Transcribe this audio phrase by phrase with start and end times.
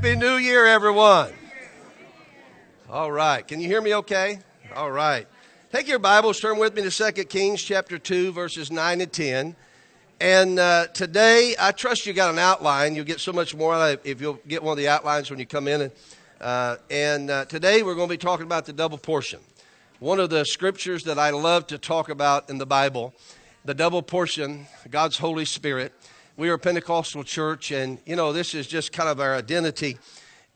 [0.00, 1.30] Happy New Year, everyone.
[2.88, 3.46] All right.
[3.46, 4.38] Can you hear me okay?
[4.74, 5.28] All right.
[5.72, 9.54] Take your Bibles, turn with me to 2 Kings chapter 2, verses 9 and 10.
[10.18, 12.94] And uh, today, I trust you got an outline.
[12.94, 15.38] You'll get so much more out of if you'll get one of the outlines when
[15.38, 15.82] you come in.
[15.82, 15.92] And,
[16.40, 19.40] uh, and uh, today, we're going to be talking about the double portion.
[19.98, 23.12] One of the scriptures that I love to talk about in the Bible,
[23.66, 25.92] the double portion, God's Holy Spirit.
[26.40, 29.98] We are a Pentecostal church, and you know, this is just kind of our identity.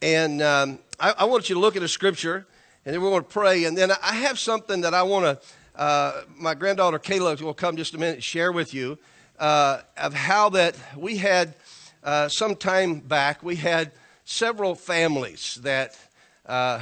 [0.00, 2.46] And um, I, I, want you to look at a scripture,
[2.86, 3.64] and then we're going to pray.
[3.64, 7.76] And then I have something that I want to, uh, my granddaughter Kayla will come
[7.76, 8.98] just a minute and share with you
[9.38, 11.54] uh, of how that we had
[12.02, 13.92] uh, some time back, we had
[14.24, 15.98] several families that
[16.46, 16.80] uh,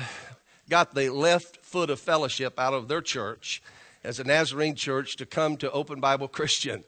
[0.71, 3.65] got the left foot of fellowship out of their church
[4.05, 6.85] as a Nazarene church to come to Open Bible Christian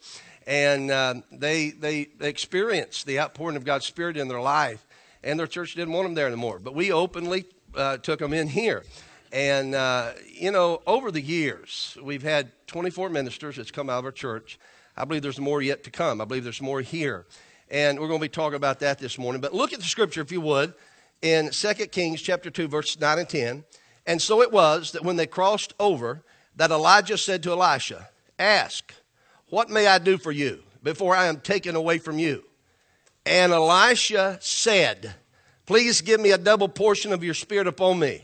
[0.47, 0.91] and
[1.33, 4.85] they, they, they experienced the outpouring of God's Spirit in their life,
[5.23, 6.59] and their church didn't want them there anymore.
[6.59, 8.85] But we openly uh, took them in here.
[9.33, 14.05] And, uh, you know, over the years, we've had 24 ministers that's come out of
[14.05, 14.61] our church.
[14.97, 16.21] I believe there's more yet to come.
[16.21, 17.27] I believe there's more here.
[17.69, 19.41] And we're going to be talking about that this morning.
[19.41, 20.75] But look at the scripture, if you would,
[21.21, 23.65] in 2 Kings chapter 2, verse 9 and 10.
[24.07, 26.23] And so it was that when they crossed over,
[26.55, 28.95] that Elijah said to Elisha, Ask,
[29.49, 32.45] what may I do for you before I am taken away from you?
[33.27, 35.15] And Elisha said,
[35.67, 38.23] Please give me a double portion of your spirit upon me.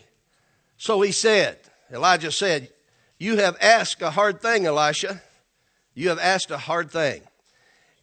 [0.76, 1.58] So he said,
[1.92, 2.70] Elijah said,
[3.18, 5.22] You have asked a hard thing, Elisha.
[5.94, 7.22] You have asked a hard thing.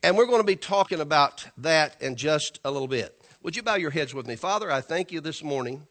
[0.03, 3.19] And we're going to be talking about that in just a little bit.
[3.43, 4.35] Would you bow your heads with me?
[4.35, 5.87] Father, I thank you this morning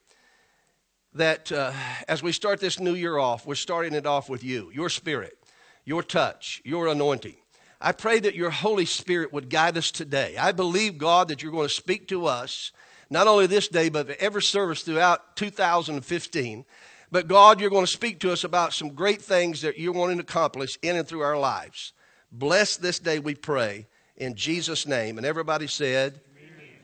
[1.15, 1.73] that uh,
[2.09, 5.39] as we start this new year off, we're starting it off with you, your spirit
[5.87, 7.37] your touch, your anointing.
[7.81, 10.37] I pray that your Holy Spirit would guide us today.
[10.37, 12.73] I believe, God, that you're going to speak to us,
[13.09, 16.65] not only this day, but every service throughout 2015.
[17.13, 20.17] But God, you're going to speak to us about some great things that you're wanting
[20.17, 21.93] to accomplish in and through our lives.
[22.33, 23.87] Bless this day, we pray,
[24.17, 25.19] in Jesus' name.
[25.19, 26.21] And everybody said,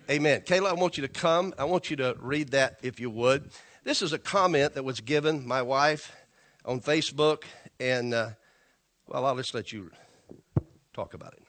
[0.08, 0.40] Amen.
[0.40, 0.40] Amen.
[0.42, 1.52] Kayla, I want you to come.
[1.58, 3.50] I want you to read that if you would.
[3.82, 6.12] This is a comment that was given my wife
[6.64, 7.42] on Facebook,
[7.80, 8.30] and uh,
[9.12, 9.90] well, I'll just let you
[10.94, 11.42] talk about it.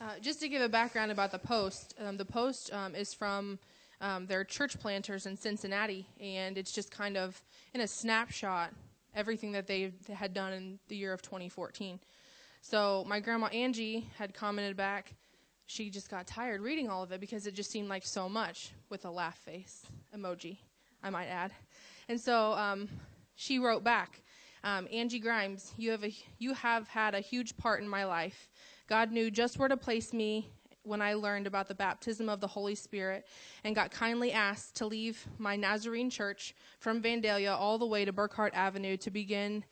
[0.00, 3.58] Uh, just to give a background about the Post, um, the Post um, is from
[4.00, 7.40] um, their church planters in Cincinnati, and it's just kind of
[7.74, 8.72] in a snapshot
[9.14, 11.98] everything that they had done in the year of 2014.
[12.60, 15.14] So my grandma Angie had commented back.
[15.66, 18.70] She just got tired reading all of it because it just seemed like so much
[18.88, 19.84] with a laugh face
[20.16, 20.58] emoji,
[21.02, 21.50] I might add.
[22.08, 22.88] And so um,
[23.34, 24.21] she wrote back
[24.64, 28.48] um, Angie Grimes, you have, a, you have had a huge part in my life.
[28.88, 30.50] God knew just where to place me
[30.84, 33.26] when I learned about the baptism of the Holy Spirit
[33.64, 38.12] and got kindly asked to leave my Nazarene church from Vandalia all the way to
[38.12, 39.64] Burkhardt Avenue to begin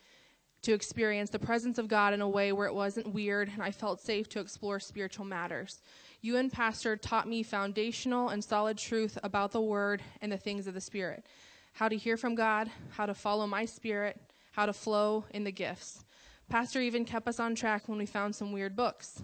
[0.61, 3.71] to experience the presence of God in a way where it wasn't weird and I
[3.71, 5.81] felt safe to explore spiritual matters.
[6.21, 10.67] You and Pastor taught me foundational and solid truth about the Word and the things
[10.67, 11.25] of the Spirit
[11.73, 14.19] how to hear from God, how to follow my spirit,
[14.51, 16.03] how to flow in the gifts.
[16.49, 19.23] Pastor even kept us on track when we found some weird books.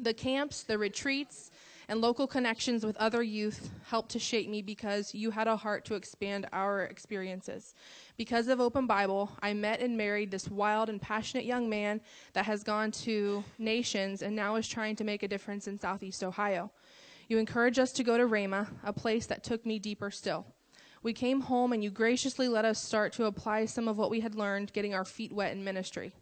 [0.00, 1.50] The camps, the retreats,
[1.88, 5.84] and local connections with other youth helped to shape me because you had a heart
[5.86, 7.74] to expand our experiences.
[8.16, 12.00] Because of Open Bible, I met and married this wild and passionate young man
[12.32, 16.22] that has gone to nations and now is trying to make a difference in Southeast
[16.22, 16.70] Ohio.
[17.28, 20.46] You encouraged us to go to Rama, a place that took me deeper still.
[21.02, 24.20] We came home and you graciously let us start to apply some of what we
[24.20, 26.14] had learned, getting our feet wet in ministry.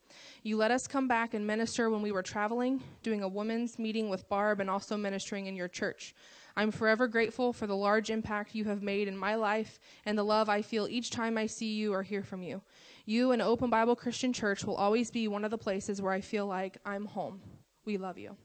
[0.43, 4.09] You let us come back and minister when we were traveling, doing a women's meeting
[4.09, 6.15] with Barb, and also ministering in your church.
[6.57, 10.25] I'm forever grateful for the large impact you have made in my life and the
[10.25, 12.63] love I feel each time I see you or hear from you.
[13.05, 16.23] You and Open Bible Christian Church will always be one of the places where I
[16.23, 17.41] feel like I'm home.
[17.85, 18.37] We love you.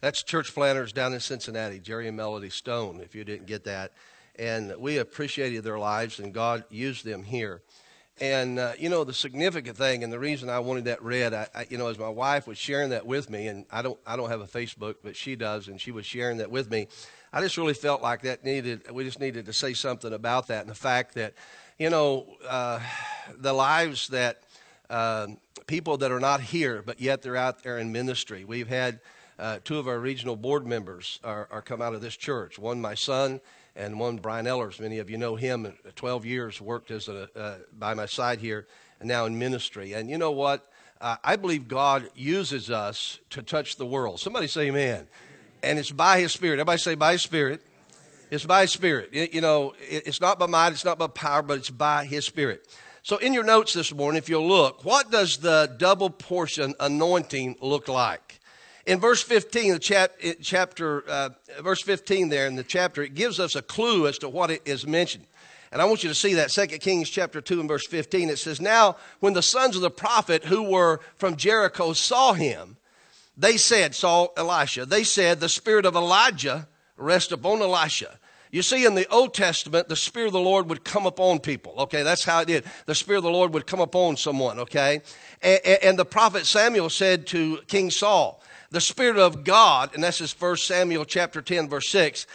[0.00, 3.92] That's church planters down in Cincinnati, Jerry and Melody Stone, if you didn't get that.
[4.38, 7.62] And we appreciated their lives, and God used them here.
[8.20, 11.48] And, uh, you know, the significant thing, and the reason I wanted that read, I,
[11.54, 14.16] I, you know, as my wife was sharing that with me, and I don't, I
[14.16, 16.88] don't have a Facebook, but she does, and she was sharing that with me.
[17.32, 20.62] I just really felt like that needed, we just needed to say something about that
[20.62, 21.34] and the fact that,
[21.78, 22.80] you know, uh,
[23.36, 24.42] the lives that
[24.90, 25.28] uh,
[25.66, 28.44] people that are not here, but yet they're out there in ministry.
[28.44, 29.00] We've had
[29.38, 32.58] uh, two of our regional board members are, are come out of this church.
[32.58, 33.40] One, my son,
[33.76, 34.80] and one, Brian Ellers.
[34.80, 35.66] Many of you know him.
[35.66, 38.66] Uh, 12 years worked as a, uh, by my side here,
[39.00, 39.92] and now in ministry.
[39.92, 40.68] And you know what?
[41.00, 44.20] uh, I believe God uses us to touch the world.
[44.20, 45.06] Somebody say amen.
[45.62, 46.54] And it's by His Spirit.
[46.54, 47.62] Everybody say by His Spirit.
[48.30, 49.10] It's by His Spirit.
[49.12, 52.04] It, you know, it, it's not by might, it's not by power, but it's by
[52.04, 52.66] His Spirit.
[53.02, 57.56] So, in your notes this morning, if you'll look, what does the double portion anointing
[57.60, 58.37] look like?
[58.88, 61.28] In verse 15, the chap, chapter, uh,
[61.60, 64.62] verse 15 there in the chapter, it gives us a clue as to what it
[64.64, 65.26] is mentioned.
[65.70, 68.30] And I want you to see that 2 Kings chapter 2 and verse 15.
[68.30, 72.78] It says, Now, when the sons of the prophet who were from Jericho saw him,
[73.36, 78.18] they said, saw Elisha, they said, The spirit of Elijah rest upon Elisha.
[78.50, 81.74] You see, in the Old Testament, the Spirit of the Lord would come upon people.
[81.80, 82.64] Okay, that's how it did.
[82.86, 85.02] The Spirit of the Lord would come upon someone, okay?
[85.42, 90.18] And, and the prophet Samuel said to King Saul, The Spirit of God, and that's
[90.18, 92.26] his first Samuel chapter 10, verse 6,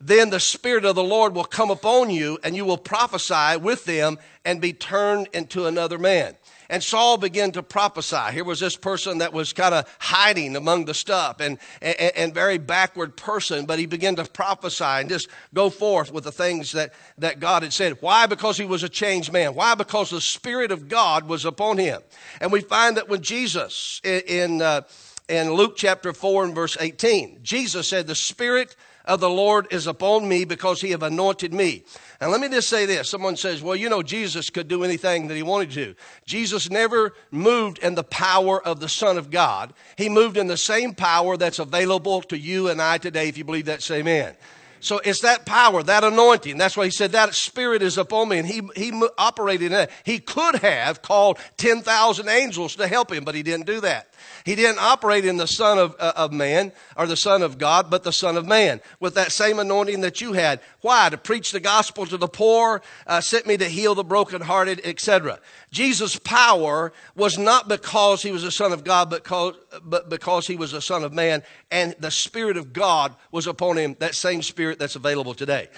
[0.00, 3.84] then the Spirit of the Lord will come upon you, and you will prophesy with
[3.84, 6.36] them and be turned into another man.
[6.70, 8.32] And Saul began to prophesy.
[8.32, 12.32] Here was this person that was kind of hiding among the stuff and, and, and,
[12.32, 16.70] very backward person, but he began to prophesy and just go forth with the things
[16.72, 17.98] that, that God had said.
[18.00, 18.26] Why?
[18.26, 19.56] Because he was a changed man.
[19.56, 19.74] Why?
[19.74, 22.00] Because the Spirit of God was upon him.
[22.40, 24.82] And we find that when Jesus, in, in, uh,
[25.30, 28.74] in Luke chapter 4 and verse 18, Jesus said, The Spirit
[29.04, 31.84] of the Lord is upon me because he have anointed me.
[32.20, 33.08] And let me just say this.
[33.08, 35.94] Someone says, well, you know, Jesus could do anything that he wanted to.
[36.26, 39.72] Jesus never moved in the power of the Son of God.
[39.96, 43.28] He moved in the same power that's available to you and I today.
[43.28, 44.34] If you believe that, say amen.
[44.80, 46.56] So it's that power, that anointing.
[46.56, 48.38] That's why he said that spirit is upon me.
[48.38, 49.90] And he, he operated in it.
[50.04, 54.09] He could have called 10,000 angels to help him, but he didn't do that.
[54.44, 57.90] He didn't operate in the Son of, uh, of Man or the Son of God,
[57.90, 60.60] but the Son of Man with that same anointing that you had.
[60.80, 61.08] Why?
[61.08, 65.38] To preach the gospel to the poor, uh, sent me to heal the brokenhearted, etc.
[65.70, 70.46] Jesus' power was not because he was a Son of God, but because, but because
[70.46, 74.14] he was a Son of Man, and the Spirit of God was upon him, that
[74.14, 75.68] same Spirit that's available today.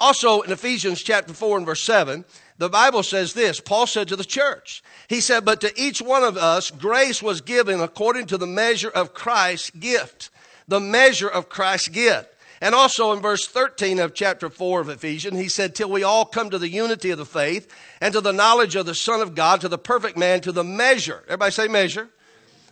[0.00, 2.24] Also, in Ephesians chapter 4 and verse 7,
[2.58, 6.24] the Bible says this Paul said to the church, He said, But to each one
[6.24, 10.30] of us, grace was given according to the measure of Christ's gift.
[10.66, 12.34] The measure of Christ's gift.
[12.60, 16.24] And also in verse 13 of chapter 4 of Ephesians, he said, Till we all
[16.24, 19.36] come to the unity of the faith and to the knowledge of the Son of
[19.36, 21.22] God, to the perfect man, to the measure.
[21.26, 22.08] Everybody say measure.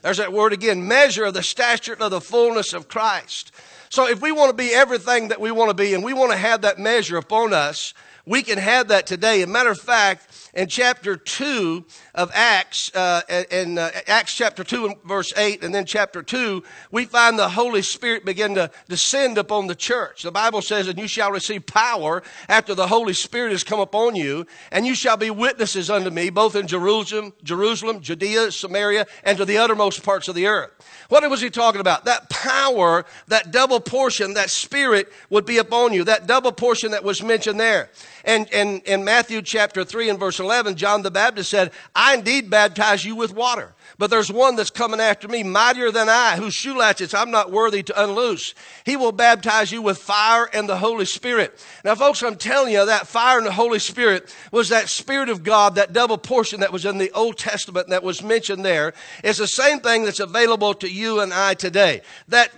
[0.02, 3.52] There's that word again measure of the stature of the fullness of Christ.
[3.88, 6.32] So if we want to be everything that we want to be and we want
[6.32, 7.94] to have that measure upon us,
[8.26, 9.40] we can have that today.
[9.42, 11.84] As a matter of fact, in chapter 2
[12.14, 16.62] of Acts, uh, in uh, Acts chapter 2 and verse 8, and then chapter 2,
[16.90, 20.24] we find the Holy Spirit begin to descend upon the church.
[20.24, 24.16] The Bible says, And you shall receive power after the Holy Spirit has come upon
[24.16, 29.38] you, and you shall be witnesses unto me, both in Jerusalem, Jerusalem, Judea, Samaria, and
[29.38, 30.72] to the uttermost parts of the earth.
[31.08, 32.06] What was he talking about?
[32.06, 37.04] That power, that double portion, that spirit would be upon you, that double portion that
[37.04, 37.90] was mentioned there.
[38.26, 43.04] And in Matthew chapter 3 and verse 11, John the Baptist said, I indeed baptize
[43.04, 43.72] you with water.
[43.98, 47.52] But there's one that's coming after me, mightier than I, whose shoe latchets I'm not
[47.52, 48.52] worthy to unloose.
[48.84, 51.64] He will baptize you with fire and the Holy Spirit.
[51.84, 55.44] Now, folks, I'm telling you, that fire and the Holy Spirit was that Spirit of
[55.44, 58.92] God, that double portion that was in the Old Testament that was mentioned there.
[59.22, 62.02] It's the same thing that's available to you and I today.
[62.26, 62.50] That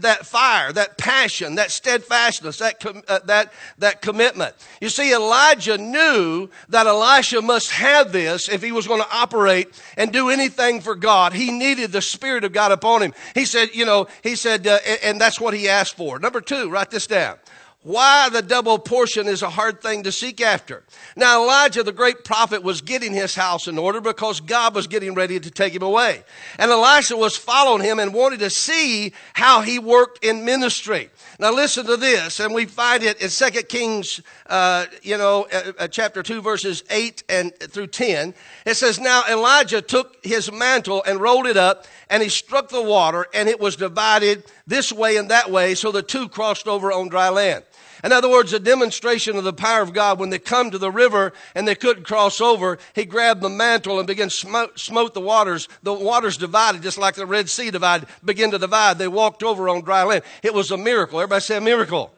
[0.00, 4.54] that fire, that passion, that steadfastness, that, com- uh, that, that commitment.
[4.80, 9.68] You see, Elijah knew that Elisha must have this if he was going to operate
[9.96, 11.32] and do anything for God.
[11.32, 13.14] He needed the Spirit of God upon him.
[13.34, 16.18] He said, you know, he said, uh, and that's what he asked for.
[16.18, 17.38] Number two, write this down
[17.84, 20.82] why the double portion is a hard thing to seek after.
[21.16, 25.14] Now, Elijah, the great prophet, was getting his house in order because God was getting
[25.14, 26.24] ready to take him away.
[26.58, 31.10] And Elisha was following him and wanted to see how he worked in ministry.
[31.38, 35.72] Now, listen to this, and we find it in 2 Kings, uh, you know, uh,
[35.80, 38.32] uh, chapter 2, verses 8 and through 10.
[38.64, 42.82] It says, Now Elijah took his mantle and rolled it up, and he struck the
[42.82, 46.90] water, and it was divided this way and that way, so the two crossed over
[46.90, 47.64] on dry land.
[48.04, 50.18] In other words, a demonstration of the power of God.
[50.18, 53.98] When they come to the river and they couldn't cross over, he grabbed the mantle
[53.98, 55.70] and began smote, smote the waters.
[55.82, 58.98] The waters divided, just like the Red Sea divided, began to divide.
[58.98, 60.22] They walked over on dry land.
[60.42, 61.18] It was a miracle.
[61.18, 62.12] Everybody say a miracle.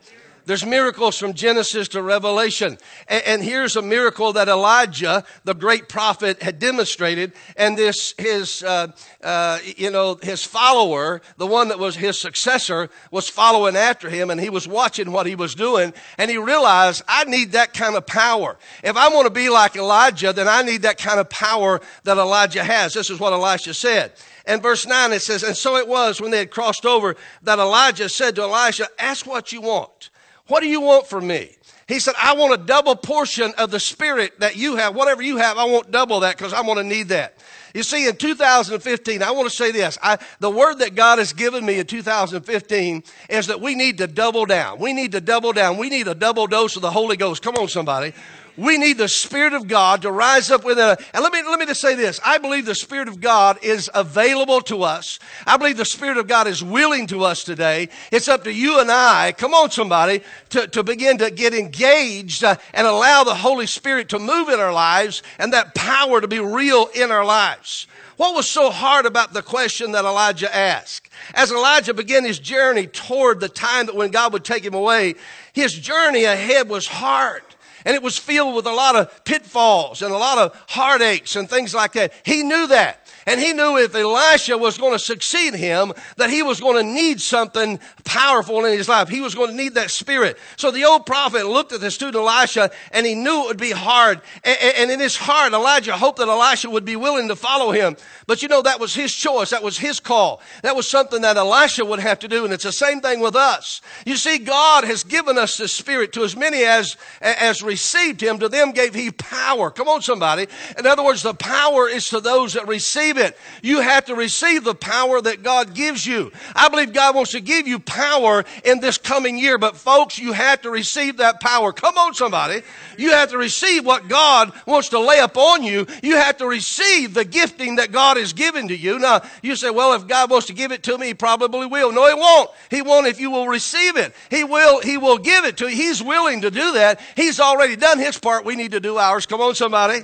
[0.47, 2.79] There's miracles from Genesis to Revelation.
[3.09, 7.33] And, and, here's a miracle that Elijah, the great prophet, had demonstrated.
[7.57, 8.93] And this, his, uh,
[9.25, 14.31] uh, you know, his follower, the one that was his successor, was following after him
[14.31, 15.93] and he was watching what he was doing.
[16.17, 18.57] And he realized, I need that kind of power.
[18.85, 22.19] If I want to be like Elijah, then I need that kind of power that
[22.19, 22.95] Elijah has.
[22.95, 24.12] This is what Elisha said.
[24.47, 27.59] And verse 9 it says, And so it was when they had crossed over that
[27.59, 30.11] Elijah said to Elisha, Ask what you want.
[30.49, 31.50] What do you want from me?
[31.88, 34.95] He said, I want a double portion of the spirit that you have.
[34.95, 37.38] Whatever you have, I want double that because I'm going to need that.
[37.75, 39.99] You see, in 2015, I want to say this.
[40.03, 44.07] I, the word that God has given me in 2015 is that we need to
[44.07, 44.79] double down.
[44.79, 45.76] We need to double down.
[45.76, 47.43] We need a double dose of the Holy Ghost.
[47.43, 48.15] Come on, somebody.
[48.56, 51.04] We need the Spirit of God to rise up within us.
[51.12, 52.20] And let me, let me just say this.
[52.25, 55.18] I believe the Spirit of God is available to us.
[55.46, 57.90] I believe the Spirit of God is willing to us today.
[58.10, 62.44] It's up to you and I, come on somebody, to, to begin to get engaged
[62.44, 66.28] uh, and allow the Holy Spirit to move in our lives and that power to
[66.28, 67.86] be real in our lives.
[68.16, 71.10] What was so hard about the question that Elijah asked?
[71.34, 75.16] As Elijah began his journey toward the time that when God would take him away,
[75.52, 77.42] his journey ahead was hard
[77.87, 81.49] and it was filled with a lot of pitfalls and a lot of heartaches and
[81.49, 82.12] things like that.
[82.25, 83.05] He knew that.
[83.26, 86.92] And he knew if Elisha was going to succeed him, that he was going to
[86.92, 89.09] need something powerful in his life.
[89.09, 90.38] He was going to need that spirit.
[90.56, 93.73] So the old prophet looked at the student Elisha and he knew it would be
[93.73, 94.21] hard.
[94.45, 97.97] And in his heart, Elijah hoped that Elisha would be willing to follow him.
[98.28, 99.50] But you know, that was his choice.
[99.50, 100.40] That was his call.
[100.62, 102.45] That was something that Elisha would have to do.
[102.45, 103.80] And it's the same thing with us.
[104.06, 108.38] You see, God has given us the spirit to as many as, as received him.
[108.38, 109.73] To them gave he power.
[109.73, 110.47] Come on, somebody.
[110.78, 113.38] In other words, the power is to those that receive receive it.
[113.62, 116.32] You have to receive the power that God gives you.
[116.54, 120.32] I believe God wants to give you power in this coming year, but folks, you
[120.32, 121.73] have to receive that power.
[121.73, 122.62] Come on, somebody.
[122.96, 125.87] You have to receive what God wants to lay upon you.
[126.02, 128.99] You have to receive the gifting that God has given to you.
[128.99, 131.92] Now, you say, well, if God wants to give it to me, he probably will.
[131.92, 132.50] No, he won't.
[132.70, 134.14] He won't if you will receive it.
[134.30, 135.76] He will, he will give it to you.
[135.76, 137.00] He's willing to do that.
[137.16, 138.44] He's already done his part.
[138.44, 139.26] We need to do ours.
[139.26, 140.02] Come on, somebody.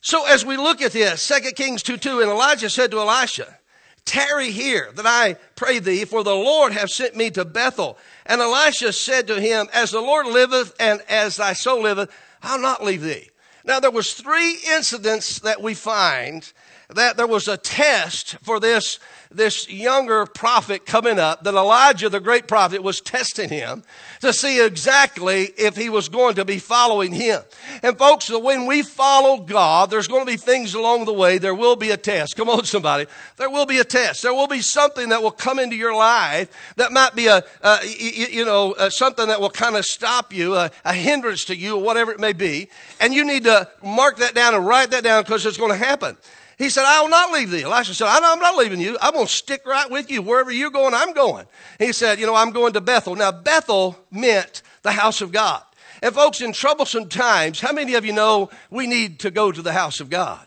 [0.00, 3.58] So as we look at this, 2 Kings 2 2, and Elijah said to Elisha,
[4.06, 7.98] Tarry here that I pray thee, for the Lord hath sent me to Bethel.
[8.24, 12.10] And Elisha said to him, As the Lord liveth and as thy soul liveth,
[12.42, 13.28] I'll not leave thee.
[13.64, 16.50] Now there was three incidents that we find
[16.88, 18.98] that there was a test for this
[19.32, 23.84] this younger prophet coming up, that Elijah, the great prophet, was testing him
[24.20, 27.40] to see exactly if he was going to be following him.
[27.82, 31.38] And folks, when we follow God, there's going to be things along the way.
[31.38, 32.36] There will be a test.
[32.36, 33.06] Come on, somebody.
[33.36, 34.22] There will be a test.
[34.22, 37.44] There will be something that will come into your life that might be a,
[37.84, 41.76] you, you, know, something that will kind of stop you, a, a hindrance to you,
[41.76, 42.68] or whatever it may be.
[43.00, 45.78] And you need to mark that down and write that down because it's going to
[45.78, 46.16] happen.
[46.60, 47.62] He said, I will not leave thee.
[47.62, 48.98] Elisha said, I'm not leaving you.
[49.00, 50.20] I'm going to stick right with you.
[50.20, 51.46] Wherever you're going, I'm going.
[51.78, 53.16] He said, You know, I'm going to Bethel.
[53.16, 55.62] Now, Bethel meant the house of God.
[56.02, 59.62] And folks, in troublesome times, how many of you know we need to go to
[59.62, 60.46] the house of God?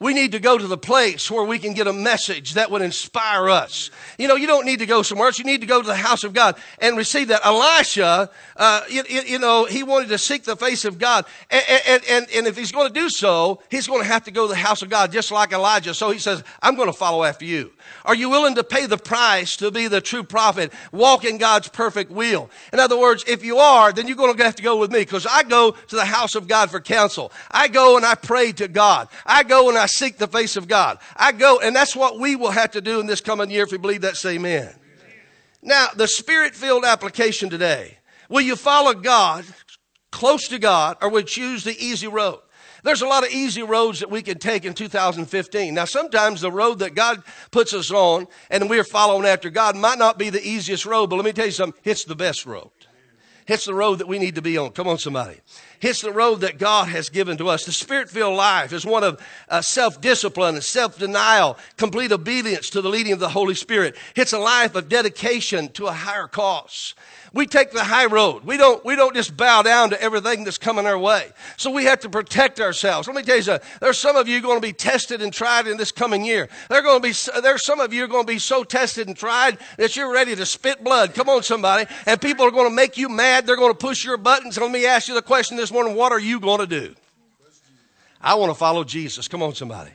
[0.00, 2.82] We need to go to the place where we can get a message that would
[2.82, 3.90] inspire us.
[4.16, 5.38] You know, you don't need to go somewhere else.
[5.38, 7.44] You need to go to the house of God and receive that.
[7.44, 11.24] Elisha, uh, you, you, know, he wanted to seek the face of God.
[11.50, 14.30] And, and, and, and if he's going to do so, he's going to have to
[14.30, 15.94] go to the house of God just like Elijah.
[15.94, 17.72] So he says, I'm going to follow after you.
[18.04, 21.68] Are you willing to pay the price to be the true prophet, walk in God's
[21.68, 22.50] perfect will?
[22.72, 25.00] In other words, if you are, then you're going to have to go with me
[25.00, 27.32] because I go to the house of God for counsel.
[27.50, 29.08] I go and I pray to God.
[29.26, 30.98] I go and I seek the face of God.
[31.16, 33.72] I go, and that's what we will have to do in this coming year if
[33.72, 34.74] we believe that, say amen.
[35.62, 37.98] Now, the spirit filled application today.
[38.28, 39.44] Will you follow God,
[40.12, 42.40] close to God, or will you choose the easy road?
[42.84, 45.74] There's a lot of easy roads that we can take in 2015.
[45.74, 49.98] Now, sometimes the road that God puts us on and we're following after God might
[49.98, 52.70] not be the easiest road, but let me tell you something, it's the best road.
[53.48, 54.70] It's the road that we need to be on.
[54.70, 55.40] Come on, somebody.
[55.80, 57.64] It's the road that God has given to us.
[57.64, 62.70] The spirit filled life is one of uh, self discipline and self denial, complete obedience
[62.70, 63.96] to the leading of the Holy Spirit.
[64.16, 66.94] It's a life of dedication to a higher cause.
[67.32, 68.44] We take the high road.
[68.44, 71.30] We don't, we don't just bow down to everything that's coming our way.
[71.56, 73.06] So we have to protect ourselves.
[73.06, 73.68] Let me tell you something.
[73.80, 76.48] There's some of you going to be tested and tried in this coming year.
[76.68, 79.16] There going to be, there's some of you are going to be so tested and
[79.16, 81.14] tried that you're ready to spit blood.
[81.14, 81.86] Come on, somebody.
[82.06, 83.46] And people are going to make you mad.
[83.46, 84.58] They're going to push your buttons.
[84.58, 85.94] let me ask you the question this morning.
[85.94, 86.94] What are you going to do?
[88.20, 89.28] I want to follow Jesus.
[89.28, 89.90] Come on, somebody.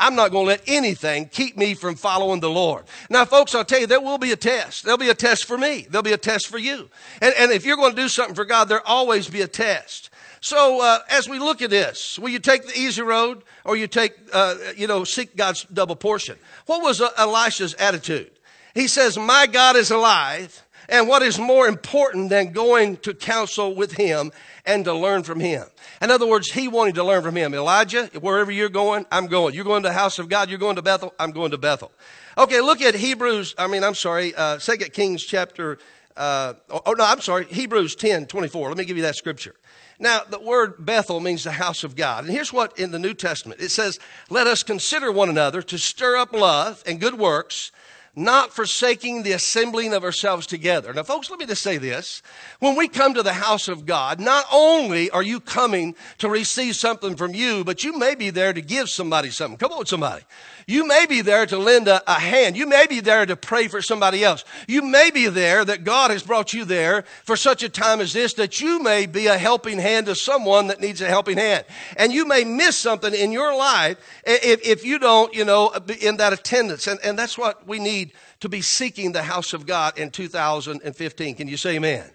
[0.00, 2.84] I'm not going to let anything keep me from following the Lord.
[3.10, 4.82] Now, folks, I'll tell you, there will be a test.
[4.82, 5.86] There'll be a test for me.
[5.88, 6.88] There'll be a test for you.
[7.20, 10.08] And, and if you're going to do something for God, there'll always be a test.
[10.40, 13.86] So uh, as we look at this, will you take the easy road or you
[13.86, 16.38] take, uh, you know, seek God's double portion?
[16.64, 18.30] What was Elisha's attitude?
[18.74, 20.62] He says, my God is alive.
[20.90, 24.32] And what is more important than going to counsel with him
[24.66, 25.64] and to learn from him?
[26.02, 27.54] In other words, he wanted to learn from him.
[27.54, 29.54] Elijah, wherever you're going, I'm going.
[29.54, 30.50] You're going to the house of God.
[30.50, 31.14] You're going to Bethel.
[31.18, 31.92] I'm going to Bethel.
[32.36, 33.54] Okay, look at Hebrews.
[33.56, 34.58] I mean, I'm sorry, uh,
[34.92, 35.78] Kings chapter.
[36.16, 38.68] Uh, oh no, I'm sorry, Hebrews 10, 24.
[38.68, 39.54] Let me give you that scripture.
[40.00, 42.24] Now, the word Bethel means the house of God.
[42.24, 45.78] And here's what in the New Testament it says, Let us consider one another to
[45.78, 47.70] stir up love and good works
[48.16, 50.92] not forsaking the assembling of ourselves together.
[50.92, 52.22] Now, folks, let me just say this.
[52.58, 56.76] When we come to the house of God, not only are you coming to receive
[56.76, 59.58] something from you, but you may be there to give somebody something.
[59.58, 60.24] Come on, somebody.
[60.66, 62.56] You may be there to lend a, a, hand.
[62.56, 64.44] You may be there to pray for somebody else.
[64.68, 68.12] You may be there that God has brought you there for such a time as
[68.12, 71.64] this that you may be a helping hand to someone that needs a helping hand.
[71.96, 76.16] And you may miss something in your life if, if you don't, you know, in
[76.18, 76.86] that attendance.
[76.86, 81.34] And, and that's what we need to be seeking the house of God in 2015.
[81.34, 82.10] Can you say amen?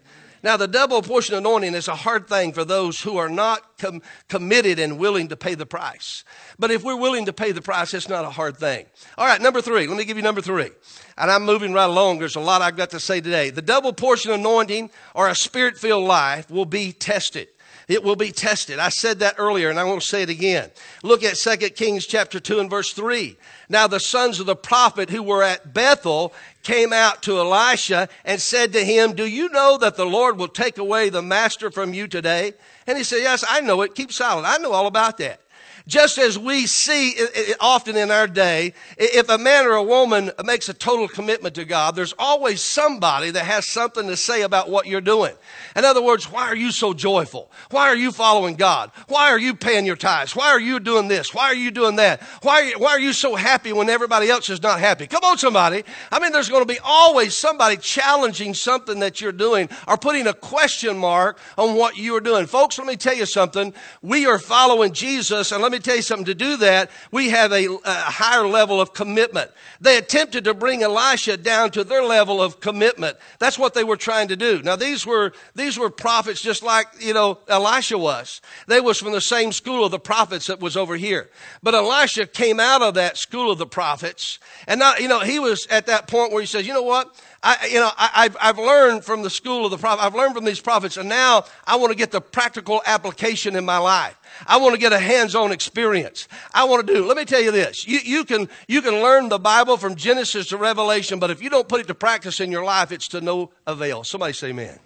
[0.46, 4.04] Now, the double portion anointing is a hard thing for those who are not com-
[4.30, 6.24] committed and willing to pay the price.
[6.60, 8.86] But if we're willing to pay the price, it's not a hard thing.
[9.18, 9.88] All right, number three.
[9.88, 10.70] Let me give you number three.
[11.18, 12.20] And I'm moving right along.
[12.20, 13.50] There's a lot I've got to say today.
[13.50, 17.48] The double portion anointing or a spirit filled life will be tested.
[17.88, 18.78] It will be tested.
[18.78, 20.70] I said that earlier and I want to say it again.
[21.02, 23.36] Look at 2 Kings chapter 2 and verse 3.
[23.70, 28.42] Now the sons of the prophet who were at Bethel came out to Elisha and
[28.42, 31.94] said to him, Do you know that the Lord will take away the master from
[31.94, 32.54] you today?
[32.88, 33.96] And he said, Yes, I know it.
[33.96, 34.48] Keep silent.
[34.48, 35.40] I know all about that.
[35.88, 40.32] Just as we see it often in our day, if a man or a woman
[40.44, 44.70] makes a total commitment to God, there's always somebody that has something to say about
[44.70, 45.36] what you're doing.
[45.76, 47.52] In other words, why are you so joyful?
[47.70, 48.92] Why are you following God?
[49.10, 50.36] Why are you paying your tithes?
[50.36, 51.36] Why are you doing this?
[51.36, 52.22] Why are you doing that?
[52.42, 55.06] Why, why are you so happy when everybody else is not happy?
[55.06, 55.84] Come on, somebody.
[56.12, 60.26] I mean, there's going to be always somebody challenging something that you're doing or putting
[60.26, 62.48] a question mark on what you are doing.
[62.48, 63.72] Folks, let me tell you something.
[64.02, 66.26] We are following Jesus, and let me me tell you something.
[66.26, 69.52] To do that, we have a, a higher level of commitment.
[69.82, 73.18] They attempted to bring Elisha down to their level of commitment.
[73.40, 74.62] That's what they were trying to do.
[74.62, 78.42] Now, these were, these were prophets just like, you know, Elisha was.
[78.68, 81.30] They was from the same school of the prophets that was over here.
[81.62, 84.40] But Elisha came out of that school of the prophets.
[84.68, 87.22] And now, you know, he was at that point where he says, you know what?
[87.48, 90.04] I, you know, I, have I've learned from the school of the prophet.
[90.04, 93.64] I've learned from these prophets, and now I want to get the practical application in
[93.64, 94.20] my life.
[94.48, 96.28] I want to get a hands-on experience.
[96.56, 97.06] I want to do.
[97.06, 100.48] Let me tell you this: you, you can you can learn the Bible from Genesis
[100.48, 103.22] to Revelation, but if you don't put it to practice in your life, it's to
[103.22, 104.04] no avail.
[104.04, 104.80] Somebody say, "Amen."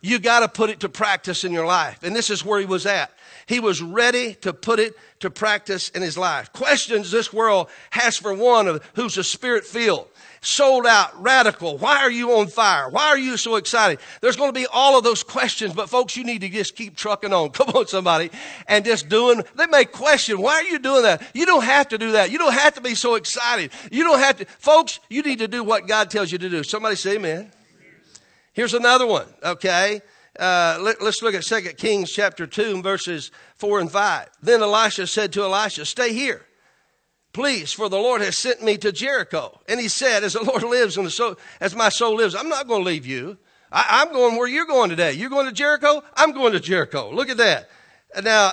[0.00, 2.66] You got to put it to practice in your life, and this is where he
[2.66, 3.10] was at.
[3.46, 6.52] He was ready to put it to practice in his life.
[6.52, 10.08] Questions this world has for one of who's a spirit filled
[10.46, 11.78] sold out, radical.
[11.78, 12.88] Why are you on fire?
[12.88, 13.98] Why are you so excited?
[14.20, 16.96] There's going to be all of those questions, but folks, you need to just keep
[16.96, 17.50] trucking on.
[17.54, 18.30] Come on, somebody,
[18.68, 19.42] and just doing.
[19.56, 21.22] They may question, why are you doing that?
[21.34, 22.30] You don't have to do that.
[22.30, 23.72] You don't have to be so excited.
[23.90, 25.00] You don't have to, folks.
[25.08, 26.62] You need to do what God tells you to do.
[26.62, 27.50] Somebody say, Amen.
[28.52, 29.26] Here's another one.
[29.42, 30.00] Okay.
[30.38, 34.28] Uh, let, us look at 2 Kings chapter 2 verses 4 and 5.
[34.42, 36.44] Then Elisha said to Elisha, Stay here
[37.34, 39.60] Please, for the Lord has sent me to Jericho.
[39.68, 42.68] And he said, As the Lord lives and soul, as my soul lives, I'm not
[42.68, 43.36] going to leave you.
[43.72, 45.12] I, am going where you're going today.
[45.12, 46.04] You're going to Jericho?
[46.16, 47.10] I'm going to Jericho.
[47.12, 47.68] Look at that.
[48.22, 48.52] Now,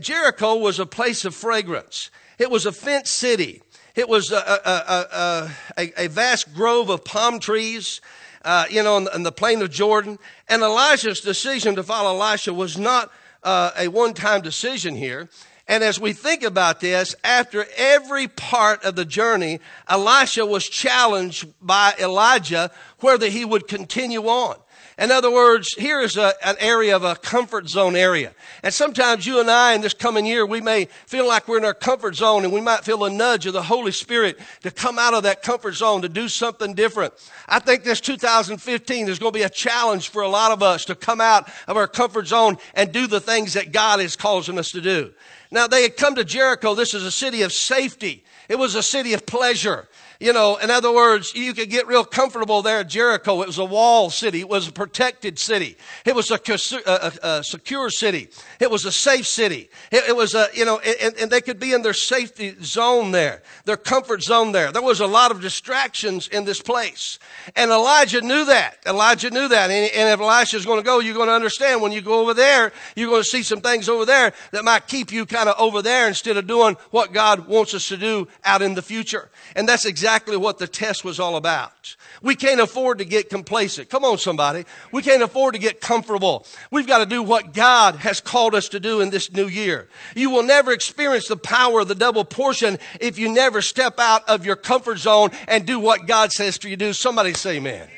[0.00, 2.10] Jericho was a place of fragrance.
[2.38, 3.62] It was a fenced city.
[3.94, 8.00] It was a, a, a, vast grove of palm trees,
[8.44, 10.18] uh, you know, in the, in the, plain of Jordan.
[10.48, 13.12] And Elijah's decision to follow Elisha was not
[13.44, 15.28] uh, a one-time decision here.
[15.68, 21.46] And as we think about this, after every part of the journey, Elisha was challenged
[21.60, 24.56] by Elijah whether he would continue on.
[24.98, 28.32] In other words, here is a, an area of a comfort zone area.
[28.64, 31.64] And sometimes you and I in this coming year, we may feel like we're in
[31.64, 34.98] our comfort zone and we might feel a nudge of the Holy Spirit to come
[34.98, 37.14] out of that comfort zone to do something different.
[37.46, 40.84] I think this 2015 is going to be a challenge for a lot of us
[40.86, 44.58] to come out of our comfort zone and do the things that God is causing
[44.58, 45.12] us to do.
[45.50, 46.74] Now they had come to Jericho.
[46.74, 48.24] This is a city of safety.
[48.48, 49.88] It was a city of pleasure.
[50.20, 53.40] You know, in other words, you could get real comfortable there at Jericho.
[53.42, 54.40] It was a wall city.
[54.40, 55.76] It was a protected city.
[56.04, 56.40] It was a,
[56.86, 58.28] a, a secure city.
[58.58, 59.70] It was a safe city.
[59.92, 63.12] It, it was a, you know, and, and, they could be in their safety zone
[63.12, 64.72] there, their comfort zone there.
[64.72, 67.20] There was a lot of distractions in this place.
[67.54, 68.78] And Elijah knew that.
[68.86, 69.70] Elijah knew that.
[69.70, 72.34] And, and if Elisha's going to go, you're going to understand when you go over
[72.34, 75.54] there, you're going to see some things over there that might keep you kind of
[75.60, 79.30] over there instead of doing what God wants us to do out in the future.
[79.54, 81.94] And that's exactly exactly what the test was all about.
[82.22, 83.90] We can't afford to get complacent.
[83.90, 84.64] Come on, somebody.
[84.90, 86.46] We can't afford to get comfortable.
[86.70, 89.86] We've got to do what God has called us to do in this new year.
[90.16, 94.26] You will never experience the power of the double portion if you never step out
[94.30, 96.94] of your comfort zone and do what God says to you do.
[96.94, 97.90] Somebody say amen.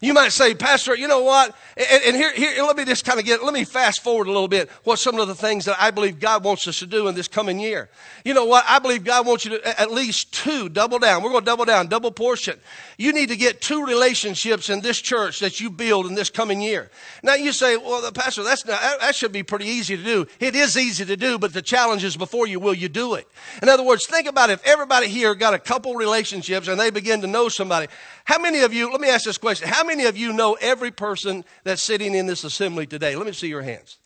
[0.00, 1.56] You might say, Pastor, you know what?
[1.76, 4.32] And, and, here, here, let me just kind of get, let me fast forward a
[4.32, 4.70] little bit.
[4.84, 7.28] What some of the things that I believe God wants us to do in this
[7.28, 7.88] coming year.
[8.24, 8.64] You know what?
[8.68, 11.22] I believe God wants you to at least two double down.
[11.22, 12.58] We're going to double down, double portion.
[12.96, 16.60] You need to get two relationships in this church that you build in this coming
[16.60, 16.90] year.
[17.22, 20.26] Now you say, well, pastor, that's not, that should be pretty easy to do.
[20.40, 23.28] It is easy to do, but the challenge is before you, will you do it?
[23.62, 27.20] In other words, think about if everybody here got a couple relationships and they begin
[27.22, 27.88] to know somebody.
[28.24, 29.68] How many of you, let me ask this question.
[29.68, 33.16] How many of you know every person that's sitting in this assembly today?
[33.16, 33.98] Let me see your hands.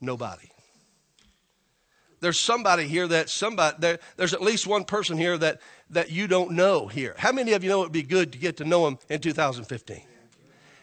[0.00, 0.48] Nobody.
[2.20, 6.26] There's somebody here that somebody there, there's at least one person here that that you
[6.26, 7.14] don't know here.
[7.18, 9.20] How many of you know it would be good to get to know him in
[9.20, 10.02] 2015?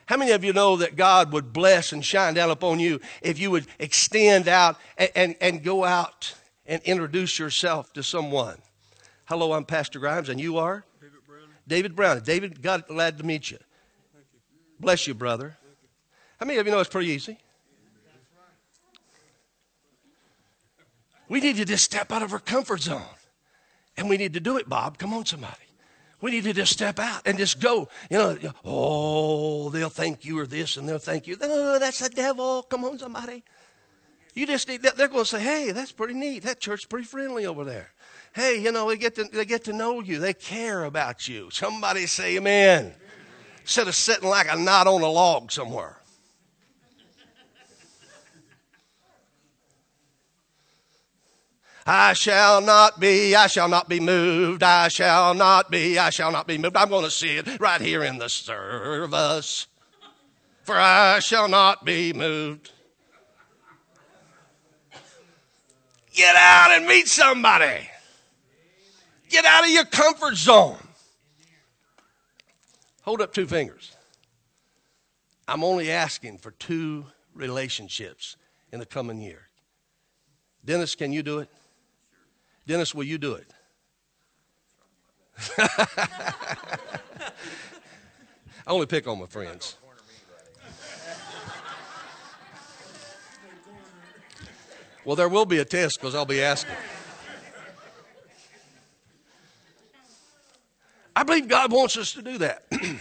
[0.05, 3.39] How many of you know that God would bless and shine down upon you if
[3.39, 6.33] you would extend out and, and, and go out
[6.65, 8.57] and introduce yourself to someone?
[9.25, 10.83] Hello, I'm Pastor Grimes, and you are?
[10.99, 11.47] David Brown.
[11.67, 12.23] David, Brown.
[12.23, 13.59] David, God, glad to meet you.
[14.79, 15.57] Bless you, brother.
[16.39, 17.37] How many of you know it's pretty easy?
[21.27, 23.01] We need to just step out of our comfort zone.
[23.97, 24.97] And we need to do it, Bob.
[24.97, 25.55] Come on, somebody.
[26.21, 27.87] We need to just step out and just go.
[28.09, 31.37] You know, oh, they'll thank you or this and they'll thank you.
[31.39, 32.63] No, that's the devil.
[32.63, 33.43] Come on, somebody.
[34.33, 36.43] You just need, they're going to say, hey, that's pretty neat.
[36.43, 37.91] That church's pretty friendly over there
[38.33, 40.19] hey, you know, they get to, they get to know you.
[40.19, 41.49] They care about you.
[41.51, 42.85] Somebody say amen.
[42.85, 42.95] amen.
[43.61, 45.99] Instead of sitting like a knot on a log somewhere.
[51.91, 56.31] I shall not be, I shall not be moved, I shall not be, I shall
[56.31, 56.77] not be moved.
[56.77, 59.65] I'm going to see it right here in the service.
[60.61, 62.71] For I shall not be moved.
[66.13, 67.89] Get out and meet somebody.
[69.29, 70.77] Get out of your comfort zone.
[73.09, 73.97] Hold up two fingers.
[75.47, 78.37] I'm only asking for two relationships
[78.71, 79.47] in the coming year.
[80.63, 81.49] Dennis, can you do it?
[82.67, 83.51] Dennis, will you do it?
[85.57, 85.97] I
[88.67, 89.77] only pick on my friends.
[95.03, 96.75] Well, there will be a test because I'll be asking.
[101.19, 102.63] I believe God wants us to do that.
[102.71, 102.97] and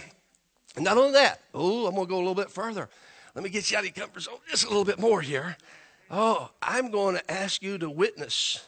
[0.83, 2.89] not only that, oh, I'm going to go a little bit further.
[3.33, 5.55] Let me get you out of your comfort zone just a little bit more here.
[6.11, 8.67] Oh, I'm going to ask you to witness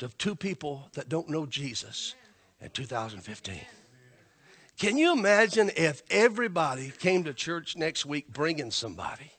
[0.00, 2.16] to two people that don't know Jesus
[2.60, 3.60] in 2015.
[4.80, 9.30] Can you imagine if everybody came to church next week bringing somebody?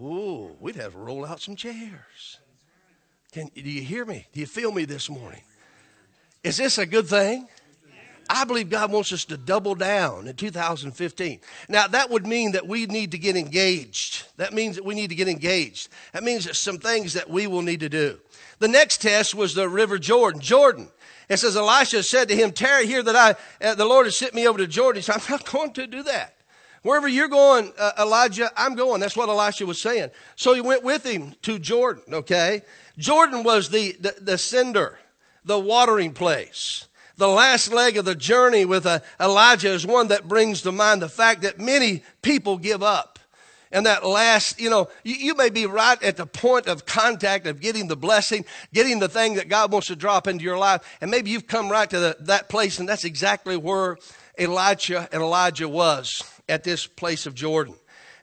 [0.00, 2.38] Ooh, we'd have to roll out some chairs.
[3.30, 4.26] Can, do you hear me?
[4.32, 5.42] Do you feel me this morning?
[6.42, 7.46] Is this a good thing?
[8.28, 11.40] I believe God wants us to double down in 2015.
[11.68, 14.26] Now, that would mean that we need to get engaged.
[14.36, 15.88] That means that we need to get engaged.
[16.12, 18.18] That means some things that we will need to do.
[18.58, 20.40] The next test was the River Jordan.
[20.40, 20.88] Jordan.
[21.28, 24.34] It says, Elisha said to him, Tarry here that I, uh, the Lord has sent
[24.34, 24.98] me over to Jordan.
[24.98, 26.34] He said, I'm not going to do that.
[26.82, 29.00] Wherever you're going, uh, Elijah, I'm going.
[29.00, 30.10] That's what Elisha was saying.
[30.36, 32.62] So he went with him to Jordan, okay?
[32.96, 34.98] Jordan was the, the, the sender,
[35.44, 36.87] the watering place
[37.18, 38.86] the last leg of the journey with
[39.20, 43.18] Elijah is one that brings to mind the fact that many people give up.
[43.70, 47.46] And that last, you know, you, you, may be right at the point of contact
[47.46, 50.80] of getting the blessing, getting the thing that God wants to drop into your life.
[51.02, 53.98] And maybe you've come right to the, that place, and that's exactly where
[54.38, 57.74] Elijah and Elijah was at this place of Jordan.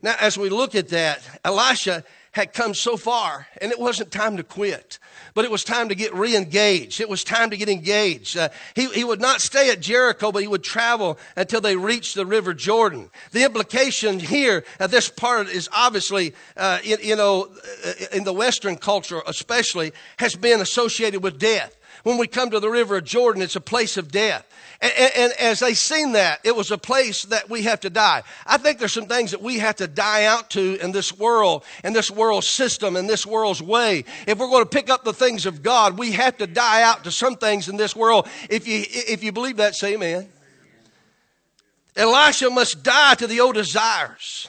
[0.02, 2.04] Now, as we look at that, Elisha
[2.36, 5.00] had come so far, and it wasn't time to quit
[5.36, 7.02] but it was time to get re-engaged.
[7.02, 8.38] It was time to get engaged.
[8.38, 12.16] Uh, he, he would not stay at Jericho, but he would travel until they reached
[12.16, 13.12] the River Jordan.
[13.32, 17.50] The implication here at this part is obviously, uh, in, you know,
[17.86, 21.76] uh, in the Western culture especially, has been associated with death.
[22.06, 24.46] When we come to the river of Jordan, it's a place of death.
[24.80, 27.90] And, and, and, as they seen that, it was a place that we have to
[27.90, 28.22] die.
[28.46, 31.64] I think there's some things that we have to die out to in this world,
[31.84, 34.06] in this world system, in this world's way.
[34.28, 37.06] If we're going to pick up the things of God, we have to die out
[37.06, 38.28] to some things in this world.
[38.52, 40.30] If you, if you believe that, say amen.
[41.96, 44.48] Elisha must die to the old desires.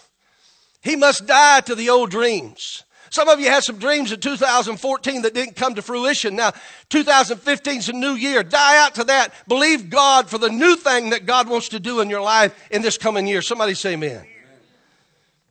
[0.83, 2.85] He must die to the old dreams.
[3.11, 6.37] Some of you had some dreams in 2014 that didn't come to fruition.
[6.37, 6.53] Now,
[6.89, 8.43] 2015 is a new year.
[8.43, 9.33] Die out to that.
[9.49, 12.83] Believe God for the new thing that God wants to do in your life in
[12.83, 13.43] this coming year.
[13.43, 14.27] Somebody say amen.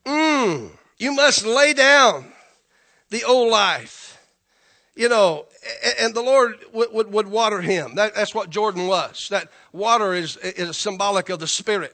[0.06, 2.26] Mm, you must lay down
[3.10, 4.04] the old life.
[4.96, 5.46] You know,
[6.00, 7.96] and the Lord would, would, would water him.
[7.96, 9.28] That, that's what Jordan was.
[9.30, 11.94] That water is, is symbolic of the Spirit.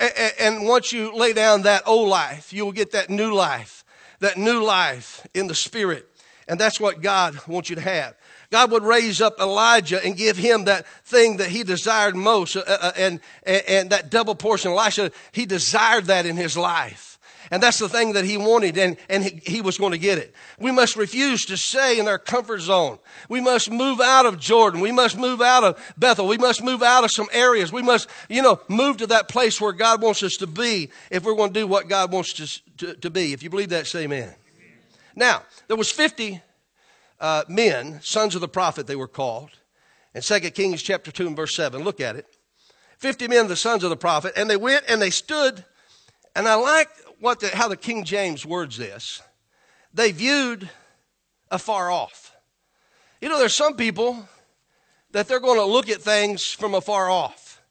[0.00, 3.77] And, and once you lay down that old life, you will get that new life
[4.20, 6.08] that new life in the Spirit.
[6.48, 8.14] And that's what God wants you to have.
[8.50, 12.64] God would raise up Elijah and give him that thing that he desired most, uh,
[12.66, 14.72] uh, and, and, and that double portion.
[14.72, 17.17] Elisha, he desired that in his life.
[17.50, 20.18] And that's the thing that he wanted, and, and he, he, was going to get
[20.18, 20.34] it.
[20.58, 22.98] We must refuse to stay in our comfort zone.
[23.28, 24.80] We must move out of Jordan.
[24.80, 26.26] We must move out of Bethel.
[26.26, 27.72] We must move out of some areas.
[27.72, 31.24] We must, you know, move to that place where God wants us to be if
[31.24, 33.32] we're going to do what God wants us to, to, to be.
[33.32, 34.34] If you believe that, say amen.
[35.16, 36.40] Now, there was 50
[37.20, 39.50] uh, men, sons of the prophet they were called,
[40.14, 41.82] in 2 Kings chapter 2 and verse 7.
[41.82, 42.26] Look at it.
[42.98, 45.64] 50 men, the sons of the prophet, and they went and they stood,
[46.34, 46.88] and I like
[47.20, 49.22] what the, how the King James words this.
[49.92, 50.68] They viewed
[51.50, 52.36] afar off.
[53.20, 54.28] You know, there's some people
[55.12, 57.62] that they're going to look at things from afar off.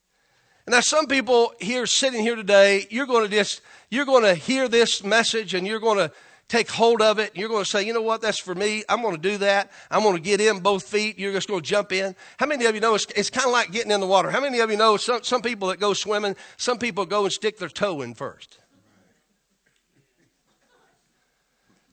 [0.66, 4.36] And there's some people here sitting here today, you're going to just, you're going to
[4.36, 6.12] hear this message and you're going to
[6.50, 7.32] take hold of it.
[7.36, 8.84] You're going to say, you know what, that's for me.
[8.90, 9.72] I'm going to do that.
[9.90, 11.18] I'm going to get in both feet.
[11.18, 12.16] You're just going to jump in.
[12.38, 14.30] How many of you know it's, it's kind of like getting in the water?
[14.30, 17.32] How many of you know some, some people that go swimming, some people go and
[17.32, 18.58] stick their toe in first?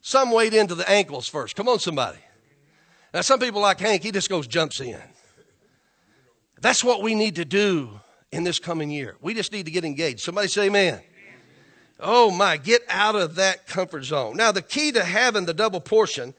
[0.07, 1.57] Some wade into the ankles first.
[1.57, 2.19] Come on, somebody.
[3.15, 5.01] Now, some people like Hank, he just goes, jumps in.
[6.61, 7.89] That's what we need to do
[8.31, 9.17] in this coming year.
[9.23, 10.21] We just need to get engaged.
[10.21, 11.01] Somebody say amen.
[11.99, 14.37] Oh my, get out of that comfort zone.
[14.37, 16.35] Now, the key to having the double portion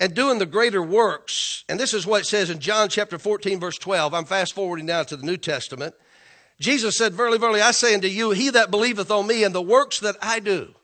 [0.00, 3.60] and doing the greater works, and this is what it says in John chapter 14,
[3.60, 4.12] verse 12.
[4.14, 5.94] I'm fast forwarding now to the New Testament.
[6.58, 9.62] Jesus said, Verily, verily, I say unto you, he that believeth on me and the
[9.62, 10.74] works that I do,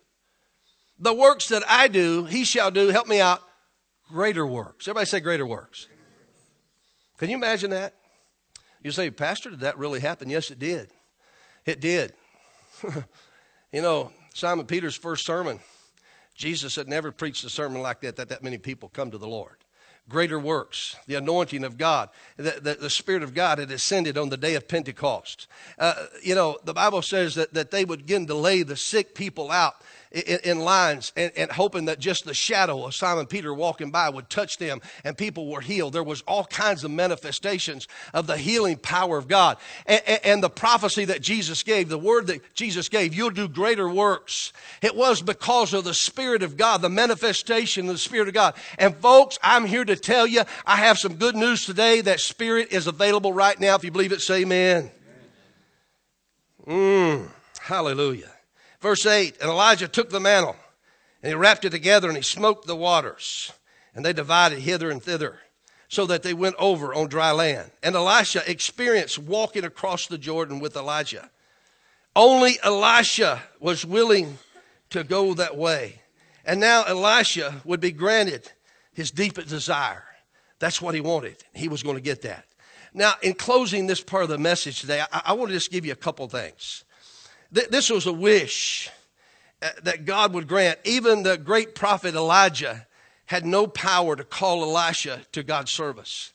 [1.00, 3.42] the works that I do, he shall do, help me out,
[4.08, 4.86] greater works.
[4.86, 5.88] Everybody say greater works.
[7.18, 7.94] Can you imagine that?
[8.82, 10.30] You say, Pastor, did that really happen?
[10.30, 10.90] Yes, it did.
[11.66, 12.12] It did.
[13.72, 15.60] you know, Simon Peter's first sermon,
[16.34, 19.28] Jesus had never preached a sermon like that, that that many people come to the
[19.28, 19.56] Lord.
[20.08, 24.28] Greater works, the anointing of God, the, the, the Spirit of God had ascended on
[24.28, 25.46] the day of Pentecost.
[25.78, 29.14] Uh, you know, the Bible says that, that they would begin to lay the sick
[29.14, 29.74] people out
[30.12, 34.08] in, in lines and, and, hoping that just the shadow of Simon Peter walking by
[34.08, 35.92] would touch them and people were healed.
[35.92, 39.58] There was all kinds of manifestations of the healing power of God.
[39.86, 43.48] And, and, and the prophecy that Jesus gave, the word that Jesus gave, you'll do
[43.48, 44.52] greater works.
[44.82, 48.54] It was because of the Spirit of God, the manifestation of the Spirit of God.
[48.78, 52.00] And folks, I'm here to tell you, I have some good news today.
[52.00, 53.76] That Spirit is available right now.
[53.76, 54.90] If you believe it, say amen.
[56.66, 57.28] Mm,
[57.60, 58.30] hallelujah.
[58.80, 60.56] Verse 8 And Elijah took the mantle,
[61.22, 63.52] and he wrapped it together, and he smoked the waters,
[63.94, 65.38] and they divided hither and thither,
[65.88, 67.70] so that they went over on dry land.
[67.82, 71.30] And Elisha experienced walking across the Jordan with Elijah.
[72.14, 74.38] Only Elisha was willing
[74.90, 76.00] to go that way.
[76.44, 78.50] And now Elisha would be granted
[78.92, 80.04] his deepest desire.
[80.58, 81.36] That's what he wanted.
[81.54, 82.46] He was going to get that.
[82.92, 85.86] Now, in closing this part of the message today, I, I want to just give
[85.86, 86.84] you a couple things.
[87.52, 88.90] This was a wish
[89.60, 90.78] uh, that God would grant.
[90.84, 92.86] Even the great prophet Elijah
[93.26, 96.32] had no power to call Elisha to God's service.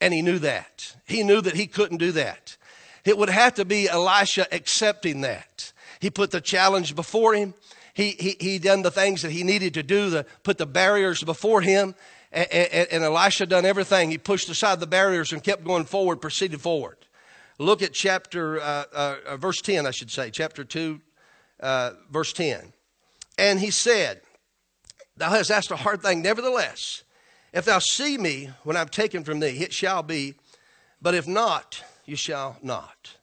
[0.00, 0.96] And he knew that.
[1.06, 2.56] He knew that he couldn't do that.
[3.04, 5.72] It would have to be Elisha accepting that.
[6.00, 7.54] He put the challenge before him.
[7.94, 11.22] He, he, he done the things that he needed to do, to put the barriers
[11.22, 11.94] before him.
[12.30, 14.10] And, and, and Elisha done everything.
[14.10, 16.97] He pushed aside the barriers and kept going forward, proceeded forward.
[17.58, 21.00] Look at chapter, uh, uh, uh, verse 10, I should say, chapter 2,
[21.60, 22.72] uh, verse 10.
[23.36, 24.20] And he said,
[25.16, 27.02] Thou hast asked a hard thing, nevertheless,
[27.52, 30.34] if thou see me when I'm taken from thee, it shall be,
[31.02, 33.16] but if not, you shall not.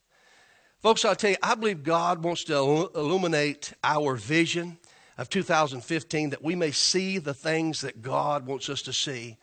[0.82, 2.56] Folks, I'll tell you, I believe God wants to
[2.94, 4.78] illuminate our vision
[5.18, 9.38] of 2015 that we may see the things that God wants us to see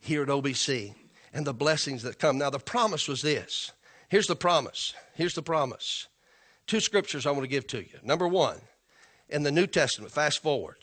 [0.00, 0.94] here at OBC.
[1.34, 2.38] and the blessings that come.
[2.38, 3.72] Now, the promise was this.
[4.08, 4.94] Here's the promise.
[5.14, 6.06] Here's the promise.
[6.66, 7.98] Two scriptures I want to give to you.
[8.02, 8.60] Number one,
[9.28, 10.78] in the New Testament, fast forward,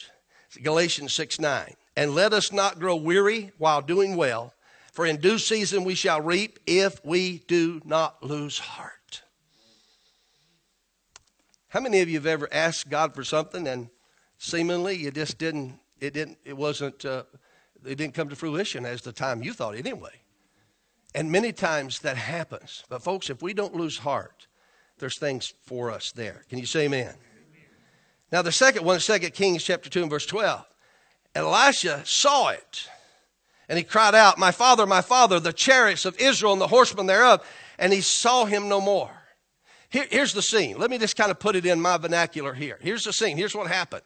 [0.61, 1.75] Galatians 6 9.
[1.95, 4.53] And let us not grow weary while doing well,
[4.91, 9.21] for in due season we shall reap if we do not lose heart.
[11.69, 13.89] How many of you have ever asked God for something and
[14.37, 17.23] seemingly you just didn't, it didn't, it wasn't, uh,
[17.85, 20.22] it didn't come to fruition as the time you thought it anyway?
[21.15, 22.83] And many times that happens.
[22.89, 24.47] But folks, if we don't lose heart,
[24.97, 26.43] there's things for us there.
[26.49, 27.13] Can you say amen?
[28.31, 30.65] Now the second one, 2 Kings chapter 2 and verse 12.
[31.35, 32.89] Elisha saw it.
[33.69, 37.05] And he cried out, My father, my father, the chariots of Israel and the horsemen
[37.05, 37.47] thereof.
[37.77, 39.11] And he saw him no more.
[39.89, 40.77] Here, here's the scene.
[40.77, 42.79] Let me just kind of put it in my vernacular here.
[42.81, 43.37] Here's the scene.
[43.37, 44.03] Here's what happened.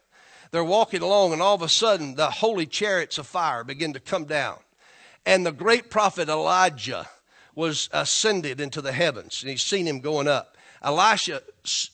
[0.51, 3.99] They're walking along, and all of a sudden, the holy chariots of fire begin to
[3.99, 4.57] come down.
[5.27, 7.05] And the great prophet Elijah
[7.53, 10.55] was ascended into the heavens, and he's seen him going up.
[10.81, 11.41] Elisha,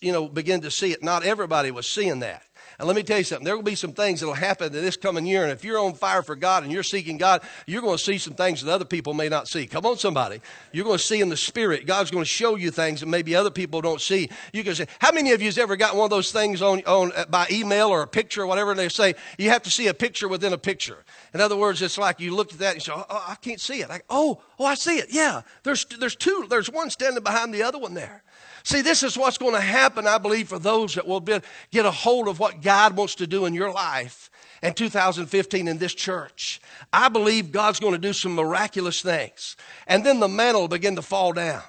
[0.01, 1.01] you know, began to see it.
[1.01, 2.43] Not everybody was seeing that.
[2.79, 3.45] And let me tell you something.
[3.45, 5.43] There will be some things that will happen in this coming year.
[5.43, 8.17] And if you're on fire for God and you're seeking God, you're going to see
[8.17, 9.67] some things that other people may not see.
[9.67, 10.41] Come on, somebody.
[10.71, 11.85] You're going to see in the spirit.
[11.85, 14.29] God's going to show you things that maybe other people don't see.
[14.53, 16.81] You can say, how many of you has ever got one of those things on,
[16.85, 18.71] on uh, by email or a picture or whatever?
[18.71, 21.03] And they say, you have to see a picture within a picture.
[21.33, 23.35] In other words, it's like you look at that and you say, oh, oh I
[23.35, 23.89] can't see it.
[24.09, 25.07] Oh, oh, I see it.
[25.11, 25.41] Yeah.
[25.63, 26.47] There's, there's two.
[26.49, 28.23] There's one standing behind the other one there.
[28.63, 31.39] See, this is what's going to happen, I believe, for those that will be,
[31.71, 34.29] get a hold of what God wants to do in your life
[34.61, 36.61] in 2015 in this church.
[36.91, 39.57] I believe God's going to do some miraculous things.
[39.85, 41.61] And then the mantle will begin to fall down.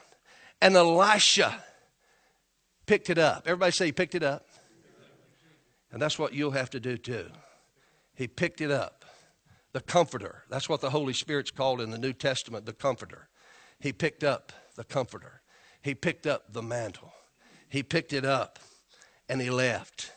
[0.63, 1.65] And Elisha
[2.87, 3.43] picked it up.
[3.47, 4.47] Everybody say he picked it up.
[5.91, 7.27] And that's what you'll have to do too.
[8.15, 9.05] He picked it up.
[9.73, 10.45] The comforter.
[10.49, 13.29] That's what the Holy Spirit's called in the New Testament, the comforter.
[13.81, 15.43] He picked up the comforter
[15.85, 17.13] he picked up the mantle.
[17.69, 18.59] He picked it up
[19.29, 20.11] and he left.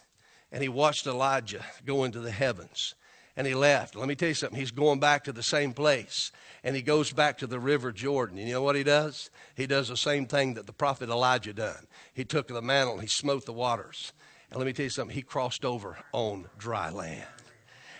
[0.49, 2.95] And he watched Elijah go into the heavens.
[3.35, 3.95] And he left.
[3.95, 4.57] Let me tell you something.
[4.57, 6.31] He's going back to the same place.
[6.63, 8.37] And he goes back to the river Jordan.
[8.37, 9.29] You know what he does?
[9.55, 11.85] He does the same thing that the prophet Elijah done.
[12.13, 14.13] He took the mantle and he smote the waters.
[14.49, 15.13] And let me tell you something.
[15.13, 17.27] He crossed over on dry land.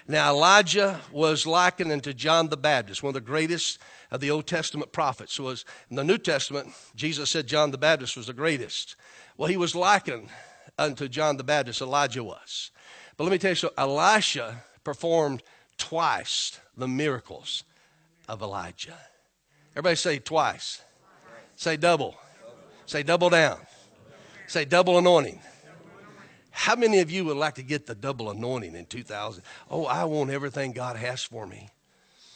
[0.10, 3.78] Now, Elijah was likened unto John the Baptist, one of the greatest
[4.10, 5.38] of the Old Testament prophets.
[5.38, 8.96] Was in the New Testament, Jesus said John the Baptist was the greatest.
[9.36, 10.30] Well, he was likened
[10.78, 12.72] unto John the Baptist, Elijah was.
[13.18, 15.44] But let me tell you so Elisha performed
[15.78, 17.66] twice the miracles
[18.30, 18.98] of Elijah.
[19.74, 20.82] Everybody say twice.
[21.58, 22.16] Say double.
[22.86, 23.60] Say double down.
[24.48, 25.42] Say double anointing.
[26.58, 29.44] How many of you would like to get the double anointing in 2000?
[29.70, 31.70] Oh, I want everything God has for me.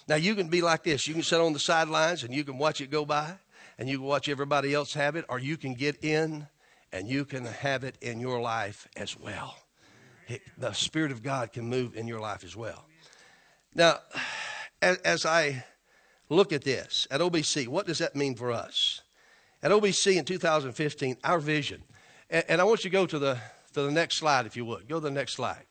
[0.08, 1.08] Now, you can be like this.
[1.08, 3.34] You can sit on the sidelines and you can watch it go by
[3.80, 6.48] and you can watch everybody else have it, or you can get in
[6.94, 9.56] and you can have it in your life as well.
[10.28, 12.86] It, the Spirit of God can move in your life as well.
[13.74, 14.02] Now,
[14.84, 15.66] as, as I
[16.30, 19.02] look at this at OBC, what does that mean for us?
[19.64, 21.82] At OBC in 2015, our vision,
[22.30, 23.40] and, and I want you to go to the
[23.74, 24.88] to the next slide, if you would.
[24.88, 25.66] Go to the next slide.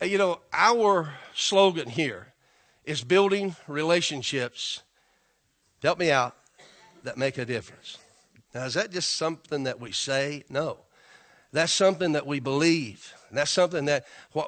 [0.00, 2.32] Uh, you know, our slogan here
[2.84, 4.82] is building relationships,
[5.82, 6.36] help me out,
[7.02, 7.98] that make a difference.
[8.54, 10.44] Now, is that just something that we say?
[10.48, 10.78] No.
[11.52, 13.12] That's something that we believe.
[13.32, 14.06] That's something that,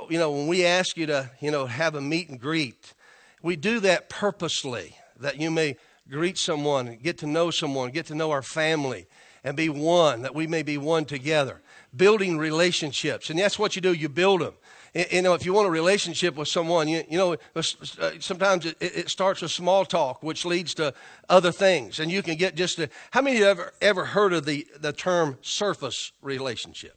[0.09, 2.95] you know, when we ask you to, you know, have a meet and greet,
[3.43, 5.77] we do that purposely, that you may
[6.09, 9.07] greet someone, get to know someone, get to know our family,
[9.45, 11.61] and be one, that we may be one together
[11.95, 13.31] building relationships.
[13.31, 14.55] And that's what you do, you build them.
[15.11, 17.63] You know, if you want a relationship with someone, you, you know, uh,
[18.21, 20.93] sometimes it, it, starts with small talk, which leads to
[21.31, 21.99] other things.
[21.99, 24.67] And you can get just a, how many of you ever, ever heard of the,
[24.81, 26.95] the term surface relationship?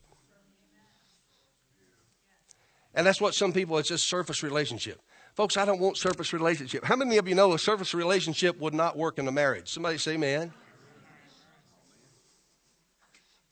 [2.94, 5.02] And that's what some people, it's just surface relationship.
[5.34, 6.84] Folks, I don't want surface relationship.
[6.84, 9.70] How many of you know a surface relationship would not work in a marriage?
[9.70, 10.54] Somebody say, man.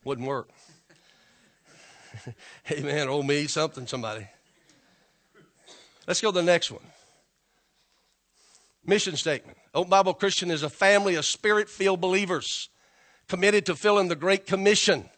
[0.03, 0.49] Wouldn't work.
[2.71, 3.07] Amen.
[3.09, 4.27] Oh, me, something, somebody.
[6.07, 6.83] Let's go to the next one.
[8.85, 9.57] Mission statement.
[9.73, 12.69] Open Bible Christian is a family of spirit filled believers
[13.29, 15.09] committed to filling the Great Commission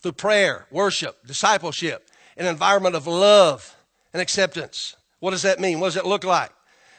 [0.00, 3.76] through prayer, worship, discipleship, an environment of love
[4.12, 4.94] and acceptance.
[5.18, 5.80] What does that mean?
[5.80, 6.50] What does it look like?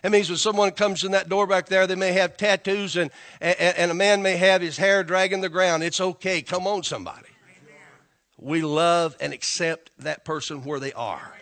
[0.04, 3.10] It means when someone comes in that door back there, they may have tattoos and,
[3.40, 5.84] and, and a man may have his hair dragging the ground.
[5.84, 6.42] It's okay.
[6.42, 7.29] Come on, somebody
[8.42, 11.36] we love and accept that person where they are.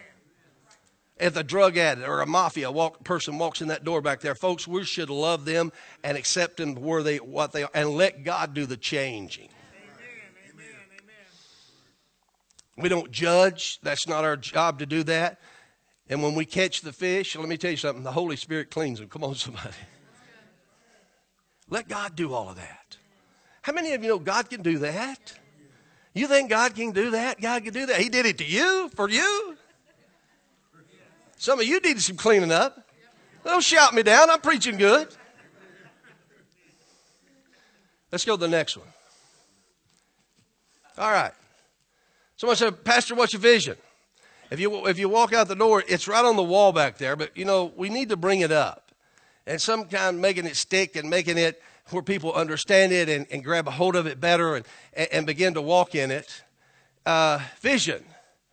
[1.20, 4.36] if a drug addict or a mafia walk, person walks in that door back there,
[4.36, 5.72] folks, we should love them
[6.04, 9.50] and accept them where they what they are, and let God do the changing.
[12.78, 13.80] We don't judge.
[13.82, 15.40] That's not our job to do that.
[16.10, 19.00] And when we catch the fish, let me tell you something, the Holy Spirit cleans
[19.00, 19.10] them.
[19.10, 19.74] Come on, somebody.
[21.70, 22.98] Let God do all of that.
[23.62, 25.38] How many of you know God can do that?
[26.18, 27.40] You think God can do that?
[27.40, 27.98] God can do that.
[27.98, 29.56] He did it to you, for you.
[31.38, 32.84] Some of you needed some cleaning up.
[33.44, 34.30] Don't shout me down.
[34.30, 35.08] I'm preaching good.
[38.12, 38.88] Let's go to the next one.
[40.98, 41.34] All right.
[42.38, 43.76] Someone said, Pastor, what's your vision?
[44.50, 47.16] If you, if you walk out the door, it's right on the wall back there,
[47.16, 48.92] but you know, we need to bring it up.
[49.46, 53.28] And some kind of making it stick and making it where people understand it and,
[53.32, 54.66] and grab a hold of it better and,
[55.12, 56.44] and begin to walk in it.
[57.06, 58.04] Uh, vision.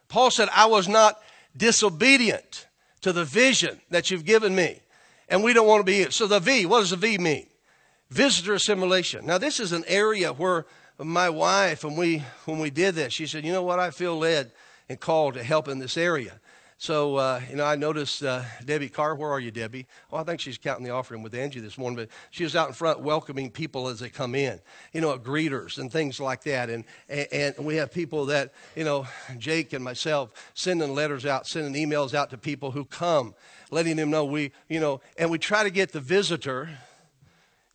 [0.09, 1.21] Paul said, I was not
[1.57, 2.67] disobedient
[3.01, 4.81] to the vision that you've given me.
[5.29, 6.11] And we don't want to be.
[6.11, 7.47] So the V, what does the V mean?
[8.11, 9.27] Visitor assimilation.
[9.27, 10.67] Now, this is an area where
[10.99, 13.81] my wife, when we, when we did this, she said, You know what?
[13.81, 14.53] I feel led
[14.89, 16.39] and called to help in this area.
[16.77, 19.15] So, uh, you know, I noticed uh, Debbie Carr.
[19.15, 19.87] Where are you, Debbie?
[20.11, 22.69] Well, I think she's counting the offering with Angie this morning, but she was out
[22.69, 24.61] in front welcoming people as they come in,
[24.93, 26.71] you know, greeters and things like that.
[26.71, 29.07] And, and, and we have people that, you know,
[29.39, 33.35] Jake and myself sending letters out, sending emails out to people who come,
[33.71, 36.69] letting them know we, you know, and we try to get the visitor,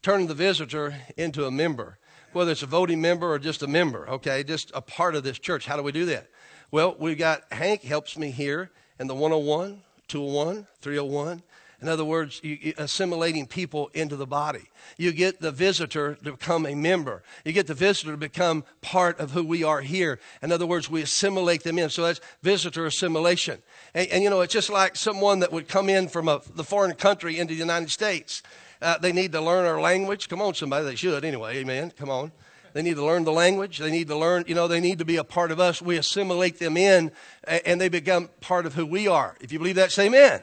[0.01, 1.97] turn the visitor into a member
[2.31, 5.39] whether it's a voting member or just a member, okay, just a part of this
[5.39, 5.65] church.
[5.65, 6.27] How do we do that?
[6.69, 8.69] Well, we got Hank helps me here
[8.99, 11.41] in the 101, 201, 301.
[11.81, 14.69] In other words, you, assimilating people into the body.
[14.97, 17.23] You get the visitor to become a member.
[17.45, 20.19] You get the visitor to become part of who we are here.
[20.41, 21.89] In other words, we assimilate them in.
[21.89, 23.59] So that's visitor assimilation.
[23.93, 26.65] And, and you know, it's just like someone that would come in from a, the
[26.65, 28.43] foreign country into the United States.
[28.81, 30.27] Uh, they need to learn our language.
[30.27, 30.83] Come on, somebody.
[30.83, 31.57] They should anyway.
[31.57, 31.93] Amen.
[31.97, 32.33] Come on.
[32.74, 33.80] They need to learn the language.
[33.80, 35.82] They need to learn, you know, they need to be a part of us.
[35.82, 37.11] We assimilate them in
[37.45, 39.36] and they become part of who we are.
[39.41, 40.41] If you believe that, say amen.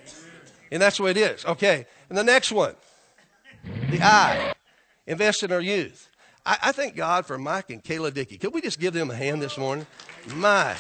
[0.71, 1.45] And that's the way it is.
[1.45, 1.87] Okay.
[2.09, 2.75] And the next one,
[3.91, 4.53] the I,
[5.07, 6.11] invest in our youth.
[6.45, 8.39] I, I thank God for Mike and Kayla Dickey.
[8.39, 9.87] Could we just give them a hand this morning?
[10.35, 10.77] My.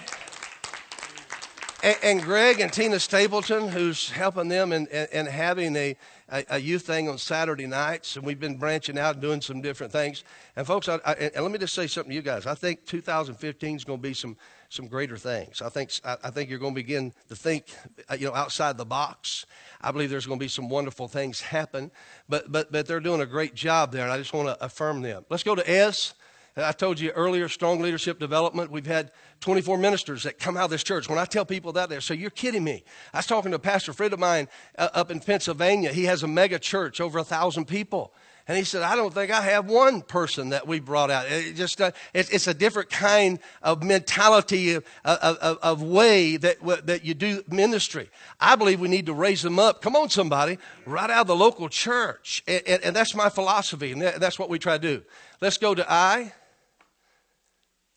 [1.82, 5.96] And, and Greg and Tina Stapleton, who's helping them and, and, and having a,
[6.28, 9.60] a, a, youth thing on Saturday nights, and we've been branching out and doing some
[9.60, 10.24] different things.
[10.56, 12.46] And folks, I, I, and let me just say something to you guys.
[12.46, 14.36] I think 2015 is going to be some
[14.68, 15.62] some greater things.
[15.62, 17.66] I think I, I think you're going to begin to think,
[18.10, 19.46] uh, you know, outside the box.
[19.80, 21.90] I believe there's going to be some wonderful things happen.
[22.28, 25.02] But but but they're doing a great job there, and I just want to affirm
[25.02, 25.24] them.
[25.30, 26.14] Let's go to S.
[26.58, 28.70] I told you earlier, strong leadership development.
[28.70, 31.06] We've had 24 ministers that come out of this church.
[31.06, 32.82] When I tell people that, they say, You're kidding me.
[33.12, 34.48] I was talking to a pastor friend of mine
[34.78, 35.92] uh, up in Pennsylvania.
[35.92, 38.14] He has a mega church, over a thousand people.
[38.48, 41.26] And he said, I don't think I have one person that we brought out.
[41.28, 46.86] It just, uh, it, it's a different kind of mentality, of, of, of, way that,
[46.86, 48.08] that you do ministry.
[48.40, 49.82] I believe we need to raise them up.
[49.82, 52.44] Come on, somebody, right out of the local church.
[52.46, 55.02] And, and, and that's my philosophy, and that's what we try to do.
[55.40, 56.32] Let's go to I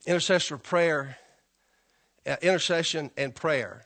[0.05, 1.17] intercessor prayer,
[2.25, 3.85] uh, intercession and prayer.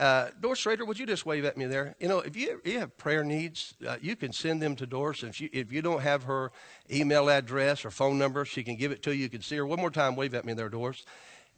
[0.00, 1.94] Uh, Doris Schrader, would you just wave at me there?
[2.00, 5.22] You know, if you, you have prayer needs, uh, you can send them to Doris.
[5.22, 6.52] If you, if you don't have her
[6.90, 9.24] email address or phone number, she can give it to you.
[9.24, 9.66] You can see her.
[9.66, 11.04] One more time, wave at me there, Doris.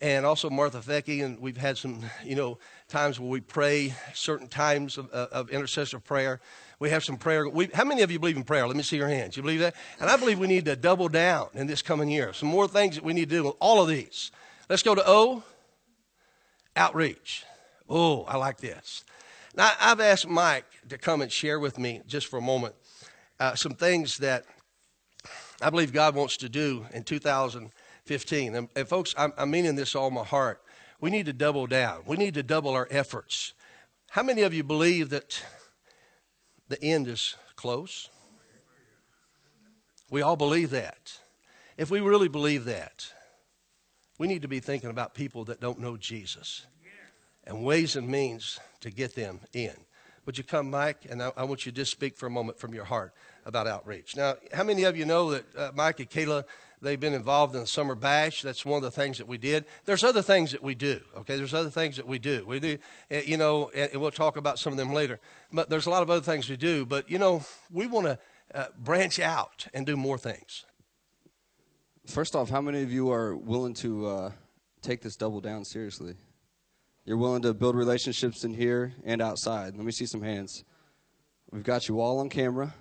[0.01, 4.49] And also Martha Fecky, and we've had some, you know, times where we pray certain
[4.49, 6.41] times of, uh, of intercessor prayer.
[6.83, 7.49] We have some prayer.
[7.49, 8.67] We, how many of you believe in prayer?
[8.67, 9.37] Let me see your hands.
[9.37, 9.77] You believe that?
[10.01, 12.33] And I believe we need to double down in this coming year.
[12.33, 14.33] Some more things that we need to do with all of these.
[14.69, 15.45] Let's go to O,
[16.75, 17.45] outreach.
[17.89, 19.05] Oh, I like this.
[19.55, 22.75] Now, I've asked Mike to come and share with me just for a moment
[23.39, 24.45] uh, some things that
[25.61, 28.57] I believe God wants to do in 2015.
[28.57, 30.61] And, and folks, I'm, I'm meaning this all my heart.
[31.01, 32.03] We need to double down.
[32.09, 33.55] We need to double our efforts.
[34.11, 35.41] How many of you believe that
[36.73, 38.09] the end is close.
[40.11, 41.19] We all believe that.
[41.77, 43.13] If we really believe that,
[44.19, 46.67] we need to be thinking about people that don't know Jesus
[47.45, 49.75] and ways and means to get them in.
[50.25, 51.07] Would you come, Mike?
[51.11, 53.13] And I, I, want you to just speak for a moment from your heart
[53.45, 54.17] about outreach.
[54.17, 56.45] Now, how many of you know that uh, Mike and Kayla
[56.83, 58.43] They've been involved in the summer bash.
[58.43, 59.67] That's one of the things that we did.
[59.85, 61.01] There's other things that we do.
[61.19, 62.45] Okay, there's other things that we do.
[62.45, 62.79] We do,
[63.09, 65.21] eh, you know, and we'll talk about some of them later.
[65.53, 66.85] But there's a lot of other things we do.
[66.85, 68.19] But you know, we want to
[68.53, 70.65] uh, branch out and do more things.
[72.07, 74.33] First off, how many of you are willing to uh,
[74.81, 76.17] take this double down seriously?
[77.05, 79.77] You're willing to build relationships in here and outside.
[79.77, 80.65] Let me see some hands.
[81.53, 82.75] We've got you all on camera.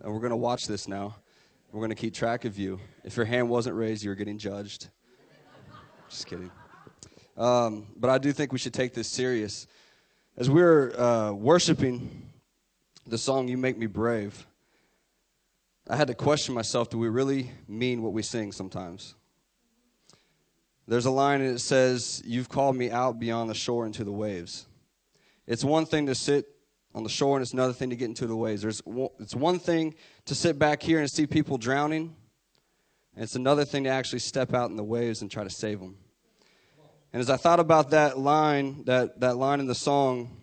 [0.00, 1.16] And we're going to watch this now.
[1.72, 2.78] We're going to keep track of you.
[3.04, 4.88] If your hand wasn't raised, you were getting judged.
[6.08, 6.50] Just kidding.
[7.36, 9.66] Um, but I do think we should take this serious.
[10.36, 12.30] As we we're uh, worshiping
[13.06, 14.46] the song You Make Me Brave,
[15.88, 19.14] I had to question myself do we really mean what we sing sometimes?
[20.86, 24.12] There's a line and it says, You've called me out beyond the shore into the
[24.12, 24.66] waves.
[25.46, 26.46] It's one thing to sit
[26.98, 28.60] on the shore, and it's another thing to get into the waves.
[28.60, 28.82] There's,
[29.20, 29.94] it's one thing
[30.26, 32.14] to sit back here and see people drowning,
[33.14, 35.78] and it's another thing to actually step out in the waves and try to save
[35.78, 35.96] them.
[37.12, 40.36] And as I thought about that line, that, that line in the song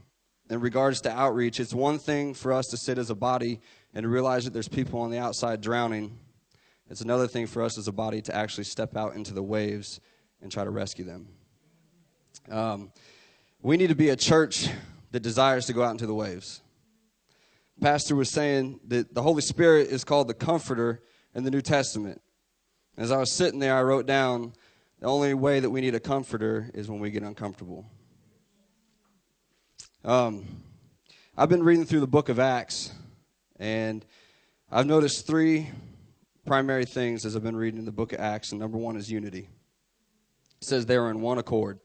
[0.49, 3.59] in regards to outreach, it's one thing for us to sit as a body
[3.93, 6.17] and to realize that there's people on the outside drowning.
[6.89, 9.99] It's another thing for us as a body to actually step out into the waves
[10.41, 11.27] and try to rescue them.
[12.49, 12.91] Um,
[13.61, 14.69] we need to be a church
[15.15, 16.59] that desires to go out into the waves.
[17.79, 21.03] Pastor was saying that the Holy Spirit is called the Comforter
[21.33, 22.21] in the New Testament.
[22.97, 24.51] As I was sitting there, I wrote down
[24.99, 27.85] the only way that we need a comforter is when we get uncomfortable.
[30.03, 30.43] Um,
[31.37, 32.91] I've been reading through the book of Acts,
[33.57, 34.05] and
[34.69, 35.69] I've noticed three
[36.45, 39.47] primary things as I've been reading the book of Acts, and number one is unity.
[40.61, 41.79] It says they were in one accord.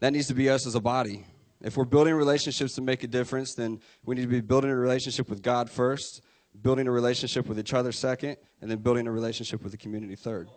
[0.00, 1.24] That needs to be us as a body.
[1.62, 4.76] If we're building relationships to make a difference, then we need to be building a
[4.76, 6.22] relationship with God first,
[6.60, 10.16] building a relationship with each other second, and then building a relationship with the community
[10.16, 10.48] third.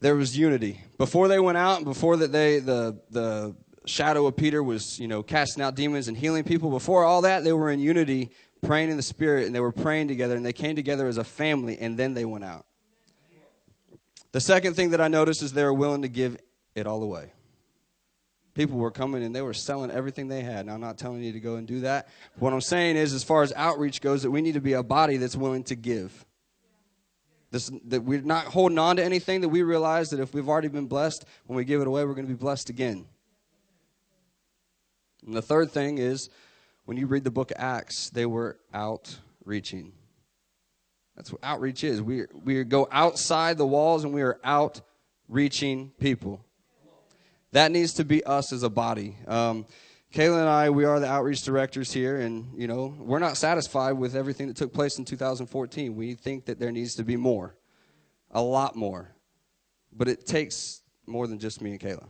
[0.00, 0.80] There was unity.
[0.98, 3.54] Before they went out, and before that they the the
[3.86, 7.44] shadow of Peter was, you know, casting out demons and healing people, before all that,
[7.44, 8.30] they were in unity,
[8.62, 11.24] praying in the spirit, and they were praying together, and they came together as a
[11.24, 12.66] family, and then they went out.
[14.32, 16.36] The second thing that I noticed is they were willing to give
[16.74, 17.32] it all away.
[18.54, 20.66] People were coming and they were selling everything they had.
[20.66, 22.08] Now, I'm not telling you to go and do that.
[22.38, 24.82] What I'm saying is, as far as outreach goes, that we need to be a
[24.82, 26.26] body that's willing to give.
[27.52, 30.68] This, that we're not holding on to anything, that we realize that if we've already
[30.68, 33.06] been blessed, when we give it away, we're going to be blessed again.
[35.26, 36.30] And the third thing is,
[36.84, 39.92] when you read the book of Acts, they were outreaching.
[41.16, 42.00] That's what outreach is.
[42.00, 46.44] We, we go outside the walls and we are outreaching people.
[47.52, 49.16] That needs to be us as a body.
[49.26, 49.66] Um,
[50.12, 53.92] Kayla and I, we are the outreach directors here, and you know we're not satisfied
[53.92, 55.94] with everything that took place in 2014.
[55.94, 57.56] We think that there needs to be more,
[58.30, 59.14] a lot more,
[59.92, 62.08] but it takes more than just me and Kayla.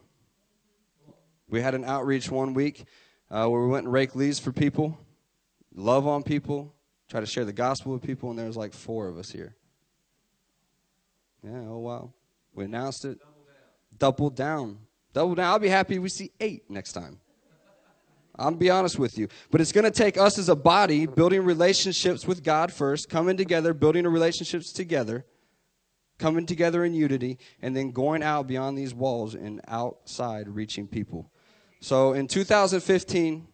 [1.48, 2.84] We had an outreach one week
[3.30, 4.98] uh, where we went and rake leaves for people,
[5.74, 6.74] love on people,
[7.08, 9.56] try to share the gospel with people, and there was like four of us here.
[11.42, 12.12] Yeah, oh wow.
[12.54, 13.18] We announced it.
[13.18, 13.98] Double down.
[13.98, 14.78] Double down.
[15.12, 15.46] Double down.
[15.46, 17.18] I'll be happy we see eight next time.
[18.36, 19.28] I'll be honest with you.
[19.50, 23.36] But it's going to take us as a body building relationships with God first, coming
[23.36, 25.26] together, building relationships together,
[26.18, 31.30] coming together in unity, and then going out beyond these walls and outside reaching people.
[31.80, 33.46] So in 2015,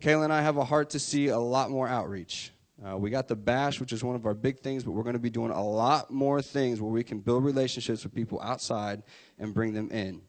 [0.00, 2.52] Kayla and I have a heart to see a lot more outreach.
[2.86, 5.14] Uh, we got the bash, which is one of our big things, but we're going
[5.14, 9.02] to be doing a lot more things where we can build relationships with people outside
[9.38, 10.20] and bring them in,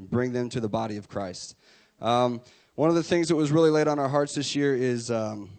[0.00, 1.54] and bring them to the body of Christ.
[2.00, 2.40] Um,
[2.74, 5.50] one of the things that was really laid on our hearts this year is um,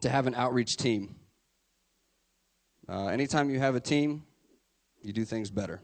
[0.00, 1.16] to have an outreach team.
[2.88, 4.22] Uh, anytime you have a team,
[5.02, 5.80] you do things better.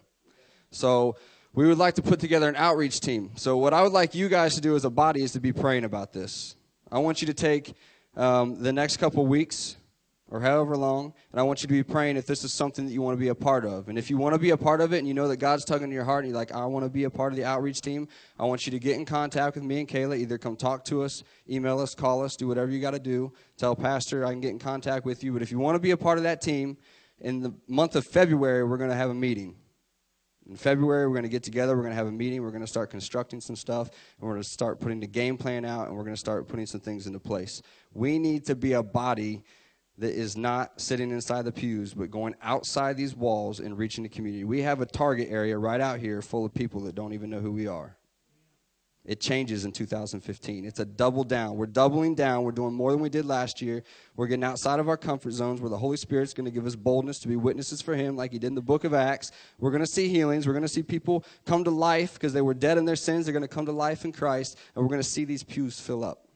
[0.70, 1.16] So
[1.53, 3.32] we would like to put together an outreach team.
[3.34, 5.53] So what I would like you guys to do as a body is to be
[5.53, 6.55] praying about this.
[6.93, 7.74] I want you to take
[8.16, 9.76] um, the next couple weeks
[10.30, 12.92] or however long, and I want you to be praying if this is something that
[12.92, 13.88] you want to be a part of.
[13.88, 15.64] And if you want to be a part of it and you know that God's
[15.64, 17.80] tugging your heart and you're like, I want to be a part of the outreach
[17.80, 18.06] team,
[18.38, 20.16] I want you to get in contact with me and Kayla.
[20.16, 23.32] Either come talk to us, email us, call us, do whatever you got to do.
[23.56, 25.32] Tell Pastor I can get in contact with you.
[25.32, 26.78] But if you want to be a part of that team,
[27.20, 29.56] in the month of February, we're going to have a meeting.
[30.48, 31.76] In February, we're going to get together.
[31.76, 32.42] We're going to have a meeting.
[32.42, 33.88] We're going to start constructing some stuff.
[33.88, 35.88] And we're going to start putting the game plan out.
[35.88, 37.62] And we're going to start putting some things into place.
[37.92, 39.44] We need to be a body
[40.01, 44.09] that is not sitting inside the pews, but going outside these walls and reaching the
[44.09, 44.44] community.
[44.44, 47.38] We have a target area right out here full of people that don't even know
[47.38, 47.96] who we are.
[49.05, 50.64] It changes in 2015.
[50.64, 51.57] It's a double down.
[51.57, 52.44] We're doubling down.
[52.44, 53.82] We're doing more than we did last year.
[54.14, 56.76] We're getting outside of our comfort zones where the Holy Spirit's going to give us
[56.76, 59.32] boldness to be witnesses for Him, like He did in the book of Acts.
[59.59, 60.46] We're going to see healings.
[60.46, 63.26] We're going to see people come to life because they were dead in their sins.
[63.26, 64.59] They're going to come to life in Christ.
[64.74, 66.26] And we're going to see these pews fill up.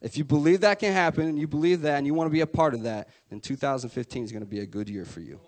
[0.00, 2.40] If you believe that can happen and you believe that and you want to be
[2.40, 5.38] a part of that, then 2015 is going to be a good year for you.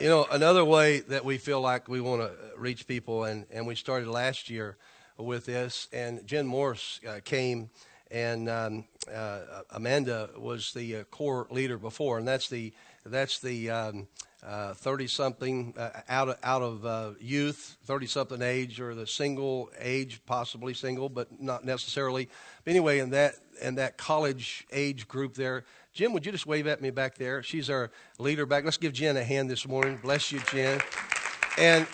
[0.00, 3.66] You know, another way that we feel like we want to reach people, and, and
[3.66, 4.76] we started last year
[5.16, 7.70] with this, and Jen Morse uh, came,
[8.10, 12.72] and um, uh, Amanda was the uh, core leader before, and that's the
[13.12, 14.08] that's the um,
[14.74, 19.70] thirty something uh, out of, out of uh, youth, thirty something age, or the single
[19.78, 22.28] age, possibly single, but not necessarily.
[22.64, 26.66] But anyway, in that in that college age group there, Jen, would you just wave
[26.66, 27.40] at me back there?
[27.42, 28.64] She's our leader back.
[28.64, 29.98] Let's give Jen a hand this morning.
[30.02, 30.80] Bless you, Jen.
[31.56, 31.86] And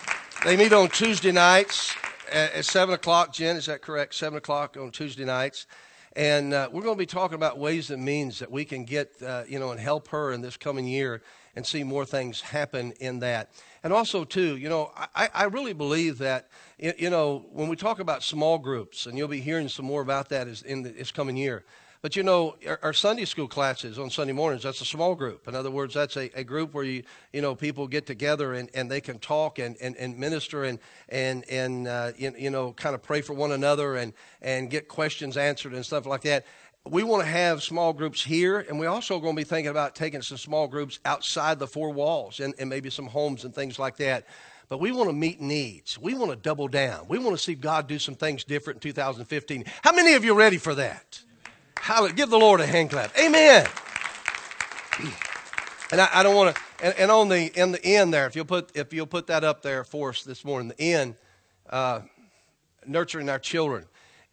[0.43, 1.93] they meet on Tuesday nights
[2.31, 3.31] at, at 7 o'clock.
[3.31, 4.15] Jen, is that correct?
[4.15, 5.67] 7 o'clock on Tuesday nights.
[6.13, 9.13] And uh, we're going to be talking about ways and means that we can get,
[9.25, 11.21] uh, you know, and help her in this coming year
[11.55, 13.51] and see more things happen in that.
[13.83, 17.99] And also, too, you know, I, I really believe that, you know, when we talk
[17.99, 21.63] about small groups, and you'll be hearing some more about that in this coming year,
[22.01, 25.47] but you know, our, our, Sunday school classes on Sunday mornings, that's a small group.
[25.47, 28.69] In other words, that's a, a group where you, you know, people get together and,
[28.73, 30.79] and they can talk and, and, and minister and,
[31.09, 34.87] and, and uh, you, you know, kind of pray for one another and, and get
[34.87, 36.45] questions answered and stuff like that.
[36.87, 39.93] We want to have small groups here, and we're also going to be thinking about
[39.93, 43.77] taking some small groups outside the four walls and, and maybe some homes and things
[43.77, 44.25] like that
[44.69, 45.99] but we want to meet needs.
[45.99, 47.05] We want to double down.
[47.09, 49.65] We want to see God do some things different in 2015.
[49.81, 51.21] How many of you are ready for that?
[51.81, 52.13] Hallelujah.
[52.13, 53.17] Give the Lord a hand clap.
[53.17, 53.65] Amen.
[55.91, 56.61] And I, I don't want to.
[56.83, 59.43] And, and, on the in the end there, if you'll put if you'll put that
[59.43, 61.15] up there for us this morning, the end,
[61.71, 62.01] uh,
[62.85, 63.85] nurturing our children,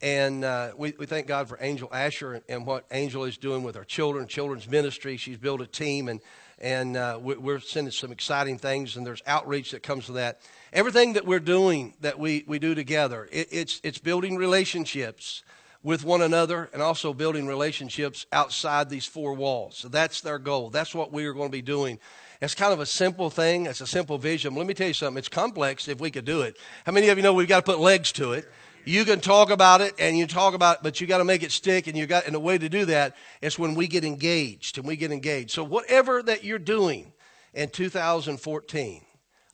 [0.02, 3.62] and uh, we we thank God for Angel Asher and, and, what Angel is doing
[3.62, 5.16] with our children, children's ministry.
[5.16, 6.20] She's built a team, and
[6.58, 10.42] and uh, we, are sending some exciting things, and there's outreach that comes with that.
[10.70, 15.44] Everything that we're doing that we we do together, it, it's it's building relationships
[15.82, 19.76] with one another and also building relationships outside these four walls.
[19.76, 20.70] So that's their goal.
[20.70, 21.98] That's what we are going to be doing.
[22.40, 23.66] It's kind of a simple thing.
[23.66, 24.54] It's a simple vision.
[24.54, 25.18] Let me tell you something.
[25.18, 26.56] It's complex if we could do it.
[26.84, 28.48] How many of you know we've got to put legs to it?
[28.84, 31.42] You can talk about it and you talk about it, but you got to make
[31.42, 31.86] it stick.
[31.86, 34.86] And you got, and the way to do that is when we get engaged and
[34.86, 35.50] we get engaged.
[35.50, 37.12] So whatever that you're doing
[37.54, 39.04] in 2014,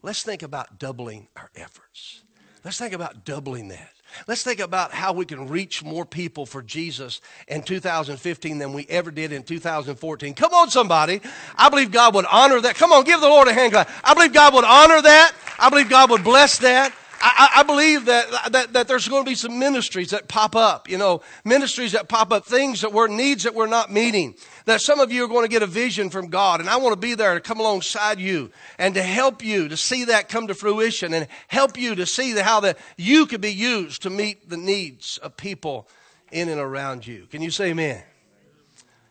[0.02, 2.22] let's think about doubling our efforts.
[2.64, 3.90] Let's think about doubling that.
[4.26, 8.86] Let's think about how we can reach more people for Jesus in 2015 than we
[8.88, 10.34] ever did in 2014.
[10.34, 11.20] Come on, somebody.
[11.56, 12.76] I believe God would honor that.
[12.76, 13.90] Come on, give the Lord a hand clap.
[14.02, 15.32] I believe God would honor that.
[15.58, 16.94] I believe God would bless that.
[17.26, 20.90] I, I, believe that, that, that there's going to be some ministries that pop up,
[20.90, 24.34] you know, ministries that pop up, things that were needs that we're not meeting.
[24.66, 26.94] That some of you are going to get a vision from God, and I want
[26.94, 30.46] to be there to come alongside you and to help you to see that come
[30.46, 34.48] to fruition and help you to see how that you could be used to meet
[34.48, 35.86] the needs of people
[36.32, 37.26] in and around you.
[37.30, 38.02] Can you say amen?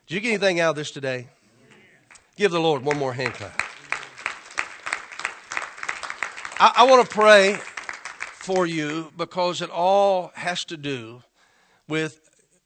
[0.07, 1.27] Did you get anything out of this today?
[2.35, 3.61] Give the Lord one more hand clap.
[6.59, 11.21] I, I want to pray for you because it all has to do
[11.87, 12.22] with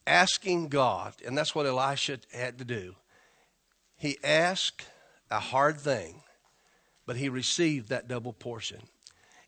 [0.08, 2.95] asking God, and that's what Elisha had to do.
[3.97, 4.86] He asked
[5.30, 6.24] a hard thing,
[7.05, 8.82] but he received that double portion.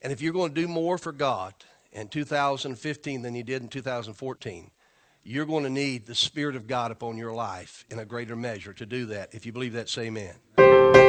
[0.01, 1.53] And if you're going to do more for God
[1.91, 4.71] in 2015 than you did in 2014,
[5.23, 8.73] you're going to need the Spirit of God upon your life in a greater measure
[8.73, 9.33] to do that.
[9.33, 11.08] If you believe that, say amen.